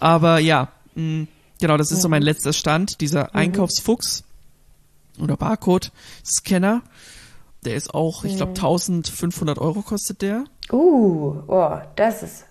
Aber 0.00 0.38
ja, 0.38 0.72
mh, 0.94 1.02
mm, 1.02 1.28
genau, 1.60 1.76
das 1.76 1.90
ist 1.90 1.98
mhm. 1.98 2.02
so 2.02 2.08
mein 2.08 2.22
mhm. 2.22 2.26
letzter 2.26 2.52
Stand, 2.52 3.00
dieser 3.00 3.24
mhm. 3.24 3.30
Einkaufsfuchs 3.34 4.24
oder 5.20 5.36
Barcode-Scanner. 5.36 6.82
Der 7.64 7.74
ist 7.74 7.92
auch, 7.92 8.24
ich 8.24 8.36
glaube, 8.36 8.52
1500 8.52 9.58
Euro 9.58 9.82
kostet 9.82 10.22
der. 10.22 10.44
Uh, 10.70 11.42
oh, 11.48 11.78
das 11.96 12.22
ist, 12.22 12.44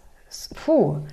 puh. 0.54 0.98
Okay, 0.98 1.06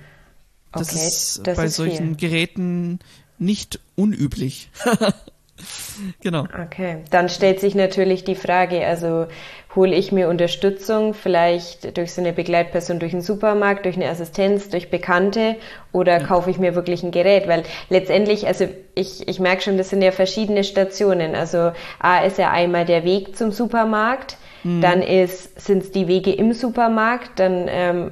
das 0.73 0.93
ist 0.93 1.41
das 1.47 1.55
bei 1.55 1.65
ist 1.65 1.75
solchen 1.75 2.17
viel. 2.17 2.29
Geräten 2.29 2.99
nicht 3.37 3.79
unüblich. 3.95 4.69
genau. 6.21 6.45
Okay, 6.65 6.97
dann 7.11 7.29
stellt 7.29 7.59
sich 7.59 7.75
natürlich 7.75 8.23
die 8.23 8.35
Frage, 8.35 8.85
also 8.85 9.27
hole 9.75 9.93
ich 9.93 10.11
mir 10.11 10.29
Unterstützung 10.29 11.13
vielleicht 11.13 11.97
durch 11.97 12.13
so 12.13 12.21
eine 12.21 12.33
Begleitperson 12.33 12.99
durch 12.99 13.11
den 13.11 13.21
Supermarkt, 13.21 13.85
durch 13.85 13.95
eine 13.95 14.09
Assistenz, 14.09 14.69
durch 14.69 14.89
Bekannte 14.89 15.57
oder 15.91 16.19
ja. 16.19 16.25
kaufe 16.25 16.49
ich 16.49 16.57
mir 16.59 16.75
wirklich 16.75 17.03
ein 17.03 17.11
Gerät? 17.11 17.47
Weil 17.47 17.63
letztendlich, 17.89 18.47
also 18.47 18.67
ich, 18.95 19.27
ich 19.27 19.39
merke 19.39 19.61
schon, 19.63 19.77
das 19.77 19.89
sind 19.89 20.01
ja 20.01 20.11
verschiedene 20.11 20.63
Stationen. 20.63 21.35
Also 21.35 21.71
A 21.99 22.19
ist 22.19 22.37
ja 22.37 22.51
einmal 22.51 22.85
der 22.85 23.03
Weg 23.03 23.35
zum 23.35 23.51
Supermarkt, 23.51 24.37
Mhm. 24.65 24.81
Dann 24.81 25.01
ist, 25.03 25.61
sind 25.61 25.83
es 25.83 25.91
die 25.91 26.07
Wege 26.07 26.33
im 26.33 26.51
Supermarkt, 26.51 27.39
dann 27.39 27.67
ähm, 27.69 28.11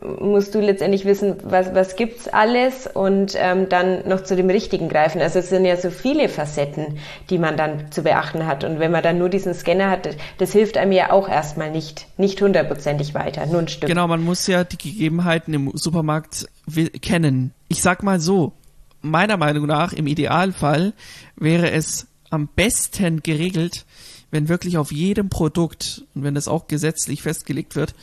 musst 0.00 0.54
du 0.54 0.60
letztendlich 0.60 1.04
wissen, 1.04 1.36
was, 1.44 1.72
was 1.72 1.94
gibt's 1.94 2.26
alles 2.26 2.88
und 2.88 3.34
ähm, 3.36 3.68
dann 3.68 4.06
noch 4.08 4.24
zu 4.24 4.34
dem 4.34 4.50
Richtigen 4.50 4.88
greifen. 4.88 5.20
Also 5.20 5.38
es 5.38 5.48
sind 5.48 5.64
ja 5.64 5.76
so 5.76 5.90
viele 5.90 6.28
Facetten, 6.28 6.98
die 7.30 7.38
man 7.38 7.56
dann 7.56 7.92
zu 7.92 8.02
beachten 8.02 8.46
hat. 8.46 8.64
Und 8.64 8.80
wenn 8.80 8.90
man 8.90 9.04
dann 9.04 9.18
nur 9.18 9.28
diesen 9.28 9.54
Scanner 9.54 9.90
hat, 9.90 10.08
das 10.38 10.52
hilft 10.52 10.76
einem 10.76 10.92
ja 10.92 11.12
auch 11.12 11.28
erstmal 11.28 11.70
nicht, 11.70 12.08
nicht 12.16 12.40
hundertprozentig 12.42 13.14
weiter, 13.14 13.46
nur 13.46 13.60
ein 13.60 13.68
Stück. 13.68 13.88
Genau, 13.88 14.08
man 14.08 14.24
muss 14.24 14.46
ja 14.48 14.64
die 14.64 14.78
Gegebenheiten 14.78 15.54
im 15.54 15.70
Supermarkt 15.74 16.48
kennen. 17.00 17.52
Ich 17.68 17.80
sag 17.80 18.02
mal 18.02 18.18
so, 18.18 18.52
meiner 19.00 19.36
Meinung 19.36 19.66
nach, 19.66 19.92
im 19.92 20.08
Idealfall 20.08 20.92
wäre 21.36 21.70
es 21.70 22.08
am 22.30 22.48
besten 22.48 23.22
geregelt, 23.22 23.84
wenn 24.32 24.48
wirklich 24.48 24.76
auf 24.76 24.90
jedem 24.90 25.28
Produkt, 25.28 26.02
und 26.16 26.24
wenn 26.24 26.34
das 26.34 26.48
auch 26.48 26.66
gesetzlich 26.66 27.22
festgelegt 27.22 27.76
wird, 27.76 27.94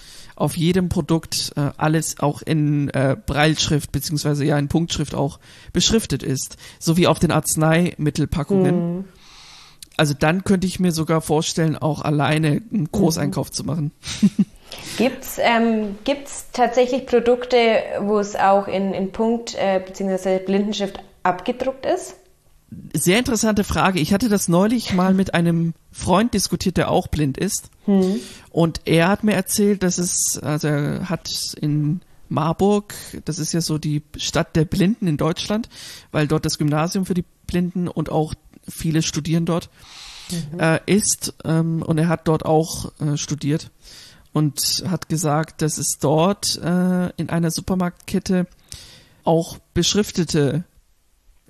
auf 0.42 0.58
jedem 0.58 0.90
Produkt 0.90 1.54
äh, 1.56 1.70
alles 1.78 2.20
auch 2.20 2.42
in 2.42 2.90
äh, 2.90 3.16
Breilschrift 3.26 3.92
beziehungsweise 3.92 4.46
ja 4.46 4.58
in 4.58 4.68
Punktschrift 4.68 5.16
auch 5.16 5.40
beschriftet 5.72 6.24
ist, 6.24 6.58
so 6.80 6.98
wie 6.98 7.08
auf 7.08 7.20
den 7.20 7.32
Arzneimittelpackungen. 7.32 8.98
Mhm. 8.98 9.06
Also 9.98 10.14
dann 10.18 10.44
könnte 10.44 10.68
ich 10.68 10.80
mir 10.80 10.92
sogar 10.92 11.22
vorstellen, 11.22 11.78
auch 11.78 12.02
alleine 12.02 12.62
einen 12.72 12.90
Großeinkauf 12.92 13.50
mhm. 13.50 13.54
zu 13.54 13.64
machen. 13.64 13.92
Gibt's 14.98 15.38
ähm, 15.38 15.98
gibt's 16.06 16.48
tatsächlich 16.54 17.06
Produkte, 17.06 17.58
wo 18.00 18.20
es 18.20 18.38
auch 18.38 18.70
in, 18.70 18.94
in 18.94 19.12
Punkt 19.12 19.54
äh, 19.56 19.82
bzw. 19.86 20.40
Blindenschrift 20.40 20.98
abgedruckt 21.24 21.86
ist? 21.86 22.16
Sehr 22.94 23.20
interessante 23.20 23.64
Frage. 23.64 24.00
Ich 24.00 24.14
hatte 24.14 24.30
das 24.30 24.48
neulich 24.48 24.94
mal 24.94 25.14
mit 25.14 25.34
einem 25.34 25.74
Freund 25.92 26.34
diskutiert, 26.34 26.78
der 26.78 26.90
auch 26.90 27.08
blind 27.08 27.38
ist. 27.38 27.70
Hm. 27.86 28.20
Und 28.50 28.82
er 28.86 29.10
hat 29.10 29.24
mir 29.24 29.34
erzählt, 29.34 29.84
dass 29.84 29.98
es, 29.98 30.40
also 30.42 30.68
er 30.68 31.10
hat 31.10 31.30
in 31.60 32.02
Marburg, 32.30 32.94
das 33.26 33.40
ist 33.40 33.52
ja 33.52 33.60
so 33.60 33.78
die 33.78 34.04
Stadt 34.16 34.56
der 34.56 34.64
Blinden 34.64 35.08
in 35.08 35.18
Deutschland, 35.18 35.68
weil 36.12 36.28
dort 36.28 36.46
das 36.46 36.58
Gymnasium 36.58 37.06
für 37.06 37.14
die 37.14 37.26
Blinden 37.46 37.90
und 37.90 38.10
auch 38.10 38.34
viele 38.68 39.02
studieren 39.02 39.46
dort 39.46 39.70
mhm. 40.30 40.60
äh, 40.60 40.80
ist. 40.86 41.34
Ähm, 41.44 41.82
und 41.82 41.98
er 41.98 42.08
hat 42.08 42.30
dort 42.30 42.46
auch 42.46 42.94
äh, 43.02 43.18
studiert 43.18 43.70
und 44.32 44.86
hat 44.88 45.10
gesagt, 45.10 45.62
dass 45.62 45.78
es 45.78 45.98
dort 46.00 46.58
äh, 46.58 47.10
in 47.18 47.30
einer 47.30 47.52
Supermarktkette 47.52 48.48
auch 49.26 49.58
beschriftete 49.74 50.64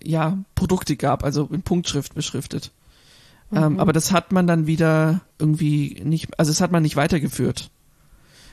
ja, 0.03 0.37
Produkte 0.55 0.95
gab, 0.95 1.23
also 1.23 1.47
in 1.51 1.61
Punktschrift 1.61 2.13
beschriftet. 2.15 2.71
Ähm, 3.51 3.57
mhm. 3.57 3.63
Ähm, 3.63 3.79
aber 3.79 3.93
das 3.93 4.11
hat 4.11 4.31
man 4.31 4.47
dann 4.47 4.67
wieder 4.67 5.21
irgendwie 5.39 6.01
nicht, 6.03 6.39
also 6.39 6.51
das 6.51 6.61
hat 6.61 6.71
man 6.71 6.83
nicht 6.83 6.95
weitergeführt. 6.95 7.69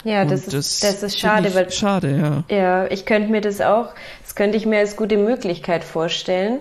Ja, 0.05 0.25
das 0.25 0.47
ist, 0.47 0.55
das, 0.55 0.81
das 0.81 1.03
ist 1.03 1.19
schade, 1.19 1.55
weil. 1.55 1.71
Schade, 1.71 2.45
ja. 2.51 2.57
Ja, 2.57 2.87
ich 2.87 3.05
könnte 3.05 3.31
mir 3.31 3.41
das 3.41 3.61
auch, 3.61 3.89
das 4.23 4.35
könnte 4.35 4.57
ich 4.57 4.65
mir 4.65 4.79
als 4.79 4.97
gute 4.97 5.17
Möglichkeit 5.17 5.83
vorstellen, 5.83 6.61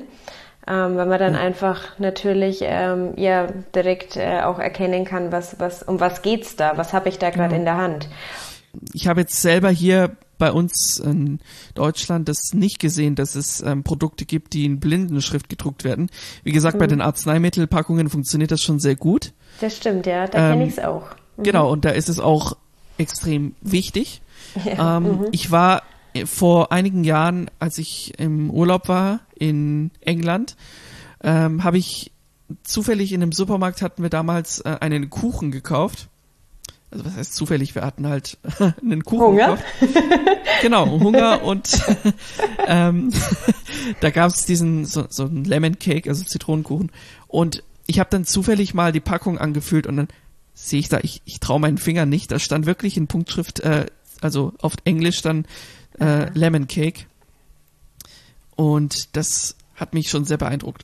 ähm, 0.67 0.97
weil 0.97 1.05
man 1.05 1.19
dann 1.19 1.33
ja. 1.35 1.39
einfach 1.39 1.99
natürlich 1.99 2.59
ähm, 2.63 3.13
ja 3.15 3.47
direkt 3.75 4.17
äh, 4.17 4.41
auch 4.41 4.57
erkennen 4.59 5.05
kann, 5.05 5.31
was, 5.31 5.59
was, 5.59 5.83
um 5.83 5.99
was 5.99 6.23
geht's 6.23 6.55
da, 6.55 6.77
was 6.77 6.93
habe 6.93 7.09
ich 7.09 7.19
da 7.19 7.29
gerade 7.29 7.53
ja. 7.53 7.59
in 7.59 7.65
der 7.65 7.77
Hand. 7.77 8.09
Ich 8.93 9.07
habe 9.07 9.21
jetzt 9.21 9.41
selber 9.41 9.69
hier 9.69 10.17
bei 10.37 10.51
uns 10.51 10.99
in 10.99 11.39
Deutschland 11.73 12.29
das 12.29 12.53
nicht 12.53 12.79
gesehen, 12.79 13.15
dass 13.15 13.35
es 13.35 13.61
ähm, 13.61 13.83
Produkte 13.83 14.25
gibt, 14.25 14.53
die 14.53 14.65
in 14.65 14.79
Blindenschrift 14.79 15.49
gedruckt 15.49 15.83
werden. 15.83 16.09
Wie 16.43 16.51
gesagt, 16.51 16.75
mhm. 16.75 16.79
bei 16.79 16.87
den 16.87 17.01
Arzneimittelpackungen 17.01 18.09
funktioniert 18.09 18.51
das 18.51 18.61
schon 18.61 18.79
sehr 18.79 18.95
gut. 18.95 19.33
Das 19.61 19.75
stimmt, 19.75 20.05
ja, 20.05 20.27
da 20.27 20.49
ähm, 20.49 20.53
kenne 20.53 20.67
ich 20.67 20.77
es 20.77 20.83
auch. 20.83 21.07
Mhm. 21.37 21.43
Genau, 21.43 21.71
und 21.71 21.85
da 21.85 21.89
ist 21.89 22.09
es 22.09 22.19
auch 22.19 22.57
extrem 22.97 23.55
wichtig. 23.61 24.21
Ja. 24.63 24.97
Ähm, 24.97 25.03
mhm. 25.03 25.27
Ich 25.31 25.51
war 25.51 25.83
vor 26.25 26.71
einigen 26.71 27.03
Jahren, 27.03 27.51
als 27.59 27.77
ich 27.77 28.17
im 28.17 28.49
Urlaub 28.49 28.87
war 28.87 29.19
in 29.35 29.91
England, 30.01 30.55
ähm, 31.21 31.63
habe 31.63 31.77
ich 31.77 32.11
zufällig 32.63 33.11
in 33.11 33.21
einem 33.21 33.33
Supermarkt 33.33 33.81
hatten 33.81 34.03
wir 34.03 34.09
damals 34.09 34.61
äh, 34.61 34.77
einen 34.79 35.09
Kuchen 35.09 35.51
gekauft 35.51 36.07
also 36.89 37.05
was 37.05 37.15
heißt 37.15 37.35
zufällig, 37.35 37.75
wir 37.75 37.83
hatten 37.83 38.07
halt 38.07 38.37
einen 38.81 39.03
Kuchen 39.03 39.25
Hunger? 39.25 39.57
genau, 40.61 40.87
Hunger 40.87 41.43
und 41.43 41.81
ähm, 42.67 43.11
da 43.99 44.09
gab 44.09 44.31
es 44.31 44.45
diesen, 44.45 44.85
so, 44.85 45.05
so 45.09 45.25
einen 45.25 45.43
Lemon 45.43 45.79
Cake, 45.79 46.09
also 46.09 46.23
Zitronenkuchen 46.23 46.91
und 47.27 47.63
ich 47.87 47.99
habe 47.99 48.09
dann 48.09 48.25
zufällig 48.25 48.73
mal 48.73 48.91
die 48.91 48.99
Packung 48.99 49.37
angefühlt 49.37 49.87
und 49.87 49.97
dann 49.97 50.07
sehe 50.53 50.79
ich 50.79 50.89
da, 50.89 50.99
ich, 51.01 51.21
ich 51.25 51.39
traue 51.39 51.59
meinen 51.59 51.77
Fingern 51.77 52.09
nicht, 52.09 52.31
da 52.31 52.39
stand 52.39 52.65
wirklich 52.65 52.97
in 52.97 53.07
Punktschrift, 53.07 53.59
äh, 53.61 53.85
also 54.21 54.53
auf 54.61 54.73
Englisch 54.85 55.21
dann 55.21 55.45
äh, 55.99 56.29
Lemon 56.33 56.67
Cake 56.67 57.05
und 58.55 59.15
das 59.15 59.55
hat 59.75 59.93
mich 59.93 60.09
schon 60.09 60.25
sehr 60.25 60.37
beeindruckt. 60.37 60.83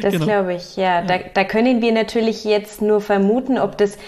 das 0.00 0.12
genau. 0.12 0.24
glaube 0.24 0.54
ich, 0.54 0.76
ja. 0.76 1.02
Da, 1.02 1.18
da 1.18 1.42
können 1.42 1.82
wir 1.82 1.90
natürlich 1.90 2.44
jetzt 2.44 2.80
nur 2.80 3.00
vermuten, 3.00 3.58
ob 3.58 3.76
das 3.76 3.98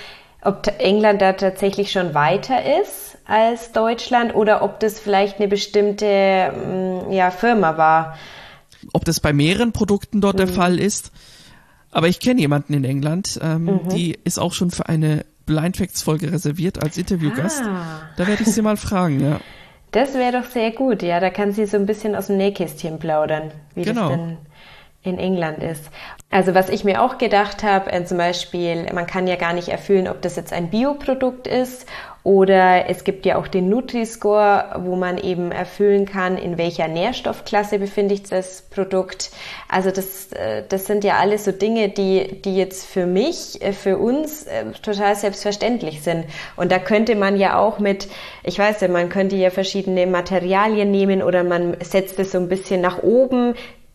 ob 0.45 0.67
England 0.79 1.23
da 1.23 1.33
tatsächlich 1.33 1.93
schon 1.93 2.15
weiter 2.15 2.59
ist 2.81 3.19
als 3.25 3.73
Deutschland 3.73 4.35
oder 4.35 4.63
ob 4.63 4.81
das 4.81 4.99
vielleicht 4.99 5.39
eine 5.39 5.49
bestimmte 5.49 6.53
mm, 6.53 7.13
ja, 7.13 7.31
Firma 7.31 7.77
war. 7.79 8.19
Ob 8.93 9.05
das 9.05 9.21
bei 9.21 9.33
mehreren 9.33 9.73
Produkten 9.73 10.21
dort 10.21 10.35
mhm. 10.35 10.39
der 10.39 10.49
Fall 10.49 10.79
ist. 10.79 11.13
Aber 11.93 12.09
ich 12.09 12.21
kenne 12.21 12.41
jemanden 12.41 12.73
in 12.73 12.85
England, 12.85 13.39
ähm, 13.43 13.65
mhm. 13.65 13.89
die 13.91 14.19
ist 14.25 14.39
auch 14.39 14.53
schon 14.55 14.71
für 14.71 14.89
eine 14.89 15.25
Blind 15.47 15.77
Facts 15.77 16.03
Folge 16.03 16.33
reserviert 16.33 16.83
als 16.83 16.97
Interviewgast. 16.97 17.63
Ah. 17.63 18.09
Da 18.17 18.27
werde 18.27 18.43
ich 18.43 18.49
sie 18.49 18.63
mal 18.63 18.77
fragen, 18.77 19.21
ja. 19.21 19.41
Das 19.91 20.15
wäre 20.15 20.41
doch 20.41 20.51
sehr 20.51 20.71
gut, 20.71 21.03
ja. 21.03 21.21
Da 21.21 21.29
kann 21.29 21.53
sie 21.53 21.67
so 21.67 21.77
ein 21.77 21.85
bisschen 21.85 22.17
aus 22.17 22.29
dem 22.29 22.39
Nähkästchen 22.39 22.99
plaudern, 22.99 23.53
wie 23.75 23.83
genau. 23.83 24.09
das 24.09 24.19
denn 24.19 24.39
in 25.05 25.19
England 25.19 25.63
ist. 25.63 25.91
Also 26.31 26.55
was 26.55 26.69
ich 26.69 26.85
mir 26.85 27.03
auch 27.03 27.19
gedacht 27.19 27.63
habe, 27.63 27.93
äh, 27.93 28.05
zum 28.05 28.19
Beispiel, 28.19 28.87
man 28.93 29.07
kann 29.07 29.27
ja 29.27 29.37
gar 29.37 29.53
nicht 29.53 29.69
erfüllen, 29.69 30.09
ob 30.09 30.23
das 30.23 30.37
jetzt 30.37 30.53
ein 30.53 30.71
Bioprodukt 30.71 31.47
ist 31.47 31.87
oder 32.25 32.89
es 32.89 33.03
gibt 33.03 33.27
ja 33.27 33.37
auch 33.37 33.49
den 33.49 33.69
Nutri-Score, 33.69 34.81
wo 34.85 34.95
man 34.95 35.19
eben 35.19 35.51
erfüllen 35.51 36.07
kann, 36.07 36.39
in 36.39 36.57
welcher 36.57 36.87
Nährstoffklasse 36.87 37.81
befindet 37.81 38.29
sich 38.29 38.31
das 38.31 38.63
Produkt. 38.63 39.33
Also 39.69 39.91
das, 39.91 40.33
äh, 40.33 40.63
das 40.69 40.87
sind 40.87 41.03
ja 41.03 41.17
alles 41.17 41.45
so 41.45 41.51
Dinge, 41.51 41.89
die, 41.89 42.41
die 42.41 42.57
jetzt 42.57 42.87
für 42.87 43.07
mich, 43.07 43.61
äh, 43.61 43.73
für 43.73 43.99
uns 43.99 44.47
total 44.83 45.17
selbstverständlich 45.17 46.03
sind. 46.03 46.27
Und 46.57 46.71
da 46.71 46.79
könnte 46.79 47.17
man 47.17 47.37
ja 47.37 47.59
auch 47.59 47.81
mit, 47.81 48.09
ich 48.45 48.57
weiß 48.57 48.83
ja, 48.83 48.89
man 48.89 49.09
könnte 49.09 49.35
ja 49.35 49.51
verschiedene 49.51 50.07
Materialien 50.07 50.93
nehmen 50.93 51.23
oder 51.23 51.43
man 51.43 51.77
setzt 51.81 52.21
es 52.21 52.31
so 52.31 52.39
ein 52.39 52.49
bisschen 52.49 52.81
nach 52.81 53.03
oben, 53.03 53.55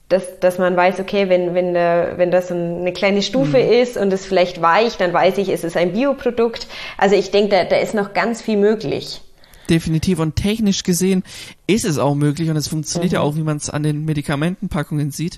dass, 0.10 0.40
dass 0.40 0.58
man 0.58 0.76
weiß, 0.76 1.00
okay, 1.00 1.28
wenn, 1.30 1.54
wenn, 1.54 1.76
äh, 1.76 2.14
wenn 2.16 2.32
das 2.32 2.52
eine 2.52 2.94
kleine 2.94 3.22
Stufe 3.22 3.58
mhm. 3.58 3.72
ist 3.72 3.98
und 3.98 4.12
es 4.14 4.26
vielleicht 4.26 4.62
weich, 4.62 4.98
dann 4.98 5.12
weiß 5.12 5.38
ich, 5.38 5.50
es 5.50 5.64
ist 5.64 5.76
ein 5.76 5.94
Bioprodukt. 5.94 6.68
Also 6.98 7.16
ich 7.16 7.32
denke, 7.32 7.50
da, 7.50 7.64
da 7.66 7.78
ist 7.78 7.94
noch 7.94 8.14
ganz 8.14 8.42
viel 8.42 8.58
möglich. 8.58 9.22
Definitiv 9.70 10.20
und 10.20 10.38
technisch 10.38 10.84
gesehen 10.84 11.24
ist 11.68 11.84
es 11.84 11.98
auch 11.98 12.16
möglich 12.16 12.50
und 12.50 12.56
es 12.56 12.70
funktioniert 12.70 13.12
mhm. 13.12 13.16
ja 13.16 13.22
auch, 13.22 13.36
wie 13.36 13.42
man 13.42 13.58
es 13.58 13.70
an 13.70 13.84
den 13.84 14.06
Medikamentenpackungen 14.06 15.12
sieht. 15.12 15.38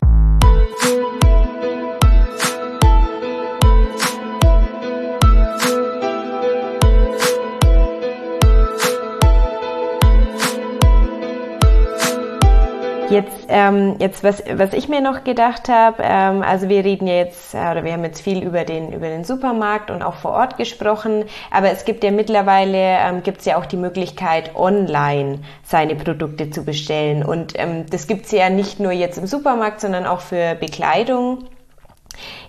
Jetzt, 13.10 13.48
ähm, 13.48 13.96
jetzt 14.00 14.24
was, 14.24 14.44
was 14.54 14.74
ich 14.74 14.88
mir 14.88 15.02
noch 15.02 15.24
gedacht 15.24 15.68
habe, 15.68 16.04
ähm, 16.04 16.44
also 16.44 16.70
wir 16.70 16.84
reden 16.86 17.08
ja 17.08 17.16
jetzt, 17.16 17.56
äh, 17.56 17.58
oder 17.58 17.84
wir 17.84 17.94
haben 17.94 18.04
jetzt 18.04 18.22
viel 18.22 18.44
über 18.44 18.66
den, 18.66 18.94
über 18.94 19.08
den 19.08 19.24
Supermarkt 19.24 19.90
und 19.90 20.04
auch 20.04 20.16
vor 20.16 20.32
Ort 20.32 20.58
gesprochen, 20.58 21.26
aber 21.50 21.72
es 21.72 21.86
gibt 21.86 22.04
ja 22.04 22.12
mittlerweile, 22.12 22.78
ähm, 22.78 23.24
gibt 23.24 23.40
es 23.40 23.46
ja 23.46 23.58
auch 23.58 23.66
die 23.66 23.78
Möglichkeit, 23.78 24.56
online 24.56 25.40
seine 25.64 25.96
Produkte 25.96 26.52
zu 26.52 26.64
bestellen. 26.64 27.24
Und 27.24 27.54
ähm, 27.56 27.86
das 27.90 28.06
gibt's 28.06 28.32
ja 28.32 28.50
nicht 28.50 28.80
nur 28.80 28.92
jetzt 28.92 29.18
im 29.18 29.26
Supermarkt, 29.26 29.82
sondern 29.82 30.06
auch 30.06 30.22
für 30.22 30.56
Bekleidung. 30.56 31.46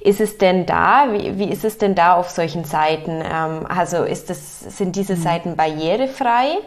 Ist 0.00 0.20
es 0.20 0.38
denn 0.38 0.66
da? 0.66 1.08
Wie, 1.12 1.38
wie 1.38 1.50
ist 1.50 1.64
es 1.64 1.78
denn 1.78 1.94
da 1.94 2.14
auf 2.14 2.28
solchen 2.28 2.64
Seiten? 2.64 3.22
Ähm, 3.22 3.66
also 3.68 4.04
ist 4.04 4.28
das, 4.28 4.60
sind 4.60 4.96
diese 4.96 5.16
mhm. 5.16 5.22
Seiten 5.22 5.56
barrierefrei? 5.56 6.58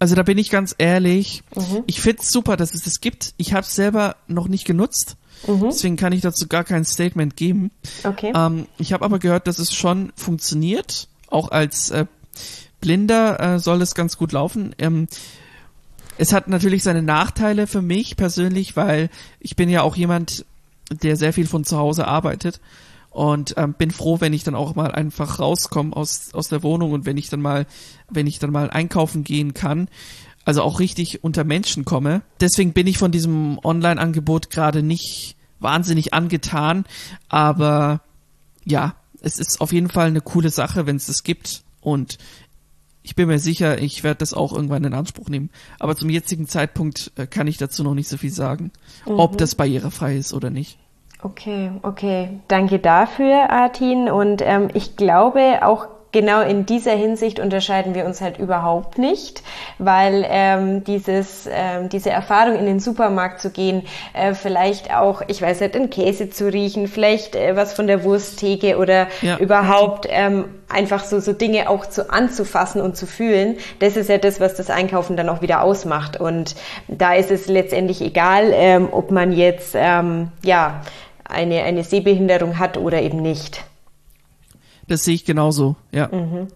Also 0.00 0.14
da 0.14 0.22
bin 0.22 0.38
ich 0.38 0.50
ganz 0.50 0.74
ehrlich. 0.78 1.42
Mhm. 1.54 1.84
Ich 1.86 2.00
find's 2.00 2.32
super, 2.32 2.56
dass 2.56 2.74
es 2.74 2.82
das 2.82 3.00
gibt. 3.00 3.34
Ich 3.36 3.52
habe 3.52 3.62
es 3.62 3.74
selber 3.74 4.16
noch 4.26 4.48
nicht 4.48 4.64
genutzt. 4.64 5.16
Mhm. 5.46 5.64
Deswegen 5.64 5.96
kann 5.96 6.14
ich 6.14 6.22
dazu 6.22 6.48
gar 6.48 6.64
kein 6.64 6.86
Statement 6.86 7.36
geben. 7.36 7.70
Okay. 8.02 8.32
Ähm, 8.34 8.66
ich 8.78 8.94
habe 8.94 9.04
aber 9.04 9.18
gehört, 9.18 9.46
dass 9.46 9.58
es 9.58 9.74
schon 9.74 10.12
funktioniert. 10.16 11.06
Auch 11.28 11.50
als 11.50 11.90
äh, 11.90 12.06
Blinder 12.80 13.38
äh, 13.40 13.58
soll 13.58 13.82
es 13.82 13.94
ganz 13.94 14.16
gut 14.16 14.32
laufen. 14.32 14.74
Ähm, 14.78 15.06
es 16.16 16.32
hat 16.32 16.48
natürlich 16.48 16.82
seine 16.82 17.02
Nachteile 17.02 17.66
für 17.66 17.82
mich 17.82 18.16
persönlich, 18.16 18.76
weil 18.76 19.10
ich 19.38 19.54
bin 19.54 19.68
ja 19.68 19.82
auch 19.82 19.96
jemand, 19.96 20.46
der 20.90 21.16
sehr 21.16 21.34
viel 21.34 21.46
von 21.46 21.64
zu 21.64 21.76
Hause 21.76 22.06
arbeitet 22.06 22.58
und 23.10 23.54
ähm, 23.56 23.74
bin 23.74 23.90
froh, 23.90 24.20
wenn 24.20 24.32
ich 24.32 24.44
dann 24.44 24.54
auch 24.54 24.74
mal 24.74 24.92
einfach 24.92 25.38
rauskomme 25.38 25.94
aus 25.94 26.32
aus 26.32 26.48
der 26.48 26.62
Wohnung 26.62 26.92
und 26.92 27.06
wenn 27.06 27.16
ich 27.16 27.28
dann 27.28 27.40
mal 27.40 27.66
wenn 28.08 28.26
ich 28.26 28.38
dann 28.38 28.52
mal 28.52 28.70
einkaufen 28.70 29.24
gehen 29.24 29.52
kann, 29.52 29.88
also 30.44 30.62
auch 30.62 30.80
richtig 30.80 31.22
unter 31.22 31.44
Menschen 31.44 31.84
komme. 31.84 32.22
Deswegen 32.40 32.72
bin 32.72 32.86
ich 32.86 32.98
von 32.98 33.12
diesem 33.12 33.58
Online-Angebot 33.62 34.50
gerade 34.50 34.82
nicht 34.82 35.36
wahnsinnig 35.58 36.14
angetan, 36.14 36.84
aber 37.28 38.00
ja, 38.64 38.94
es 39.20 39.38
ist 39.38 39.60
auf 39.60 39.72
jeden 39.72 39.90
Fall 39.90 40.06
eine 40.06 40.22
coole 40.22 40.50
Sache, 40.50 40.86
wenn 40.86 40.96
es 40.96 41.06
das 41.06 41.22
gibt 41.22 41.62
und 41.80 42.18
ich 43.02 43.14
bin 43.14 43.28
mir 43.28 43.38
sicher, 43.38 43.80
ich 43.80 44.04
werde 44.04 44.18
das 44.18 44.34
auch 44.34 44.52
irgendwann 44.52 44.84
in 44.84 44.94
Anspruch 44.94 45.28
nehmen. 45.28 45.50
Aber 45.78 45.96
zum 45.96 46.10
jetzigen 46.10 46.46
Zeitpunkt 46.46 47.12
äh, 47.16 47.26
kann 47.26 47.46
ich 47.46 47.56
dazu 47.56 47.82
noch 47.82 47.94
nicht 47.94 48.08
so 48.08 48.18
viel 48.18 48.30
sagen, 48.30 48.72
mhm. 49.06 49.18
ob 49.18 49.38
das 49.38 49.54
barrierefrei 49.54 50.16
ist 50.16 50.34
oder 50.34 50.50
nicht. 50.50 50.78
Okay, 51.22 51.70
okay. 51.82 52.40
Danke 52.48 52.78
dafür, 52.78 53.50
Artin. 53.50 54.08
Und 54.10 54.42
ähm, 54.42 54.68
ich 54.72 54.96
glaube 54.96 55.60
auch 55.62 55.88
genau 56.12 56.40
in 56.42 56.66
dieser 56.66 56.92
Hinsicht 56.92 57.38
unterscheiden 57.38 57.94
wir 57.94 58.04
uns 58.04 58.20
halt 58.20 58.38
überhaupt 58.38 58.98
nicht, 58.98 59.42
weil 59.78 60.26
ähm, 60.28 60.84
dieses, 60.84 61.48
ähm, 61.50 61.88
diese 61.88 62.10
Erfahrung 62.10 62.58
in 62.58 62.66
den 62.66 62.80
Supermarkt 62.80 63.40
zu 63.40 63.50
gehen, 63.50 63.82
äh, 64.12 64.34
vielleicht 64.34 64.94
auch, 64.94 65.22
ich 65.28 65.40
weiß 65.40 65.60
nicht, 65.60 65.74
den 65.74 65.90
Käse 65.90 66.30
zu 66.30 66.52
riechen, 66.52 66.88
vielleicht 66.88 67.36
äh, 67.36 67.54
was 67.56 67.72
von 67.72 67.86
der 67.86 68.04
Wursttheke 68.04 68.76
oder 68.78 69.06
ja. 69.22 69.38
überhaupt 69.38 70.06
ähm, 70.10 70.46
einfach 70.68 71.04
so, 71.04 71.20
so 71.20 71.32
Dinge 71.32 71.68
auch 71.68 71.86
zu 71.86 72.10
anzufassen 72.10 72.80
und 72.80 72.96
zu 72.96 73.06
fühlen, 73.06 73.56
das 73.78 73.96
ist 73.96 74.08
ja 74.08 74.18
das, 74.18 74.40
was 74.40 74.54
das 74.54 74.70
Einkaufen 74.70 75.16
dann 75.16 75.28
auch 75.28 75.42
wieder 75.42 75.62
ausmacht. 75.62 76.18
Und 76.18 76.56
da 76.88 77.14
ist 77.14 77.30
es 77.30 77.46
letztendlich 77.46 78.00
egal, 78.00 78.50
ähm, 78.52 78.88
ob 78.90 79.10
man 79.10 79.32
jetzt, 79.32 79.74
ähm, 79.76 80.30
ja, 80.42 80.80
eine, 81.30 81.62
eine 81.62 81.84
Sehbehinderung 81.84 82.58
hat 82.58 82.76
oder 82.76 83.02
eben 83.02 83.22
nicht. 83.22 83.64
Das 84.88 85.04
sehe 85.04 85.14
ich 85.14 85.24
genauso, 85.24 85.76
ja. 85.92 86.08
Mhm. 86.08 86.48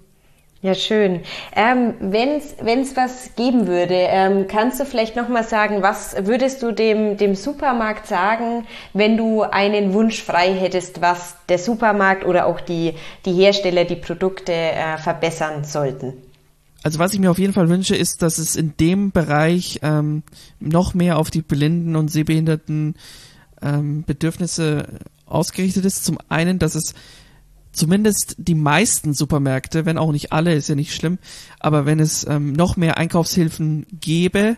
Ja, 0.65 0.75
schön. 0.75 1.21
Ähm, 1.55 1.93
Wenn 2.01 2.39
es 2.39 2.97
was 2.97 3.37
geben 3.37 3.67
würde, 3.67 3.97
ähm, 3.97 4.47
kannst 4.49 4.81
du 4.81 4.87
vielleicht 4.87 5.15
nochmal 5.15 5.45
sagen, 5.45 5.83
was 5.83 6.17
würdest 6.21 6.63
du 6.63 6.73
dem, 6.73 7.19
dem 7.19 7.35
Supermarkt 7.35 8.07
sagen, 8.07 8.67
wenn 8.95 9.19
du 9.19 9.43
einen 9.43 9.93
Wunsch 9.93 10.23
frei 10.23 10.55
hättest, 10.55 11.03
was 11.03 11.37
der 11.51 11.59
Supermarkt 11.59 12.25
oder 12.25 12.47
auch 12.47 12.61
die, 12.61 12.95
die 13.27 13.35
Hersteller 13.35 13.85
die 13.85 13.97
Produkte 13.97 14.53
äh, 14.53 14.97
verbessern 14.97 15.65
sollten? 15.65 16.15
Also 16.83 16.99
was 16.99 17.13
ich 17.13 17.21
mir 17.21 17.31
auf 17.31 17.39
jeden 17.39 17.53
Fall 17.53 17.69
wünsche, 17.69 17.95
ist, 17.95 18.23
dass 18.23 18.39
es 18.39 18.57
in 18.57 18.75
dem 18.81 19.11
Bereich 19.11 19.81
ähm, 19.83 20.23
noch 20.61 20.95
mehr 20.95 21.19
auf 21.19 21.31
die 21.31 21.43
Blinden 21.43 21.95
und 21.95 22.11
Sehbehinderten 22.11 22.95
ähm, 23.65 24.05
Bedürfnisse 24.05 24.87
ausgerichtet 25.27 25.85
ist. 25.85 26.05
Zum 26.05 26.19
einen, 26.29 26.59
dass 26.59 26.75
es 26.75 26.95
zumindest 27.73 28.37
die 28.39 28.55
meisten 28.55 29.15
Supermärkte, 29.15 29.85
wenn 29.85 29.99
auch 29.99 30.13
nicht 30.13 30.33
alle, 30.33 30.55
ist 30.55 30.69
ja 30.69 30.75
nicht 30.75 30.95
schlimm, 30.95 31.19
aber 31.59 31.87
wenn 31.87 31.99
es 31.99 32.27
ähm, 32.27 32.53
noch 32.53 32.77
mehr 32.77 32.99
Einkaufshilfen 32.99 33.87
gäbe 34.01 34.57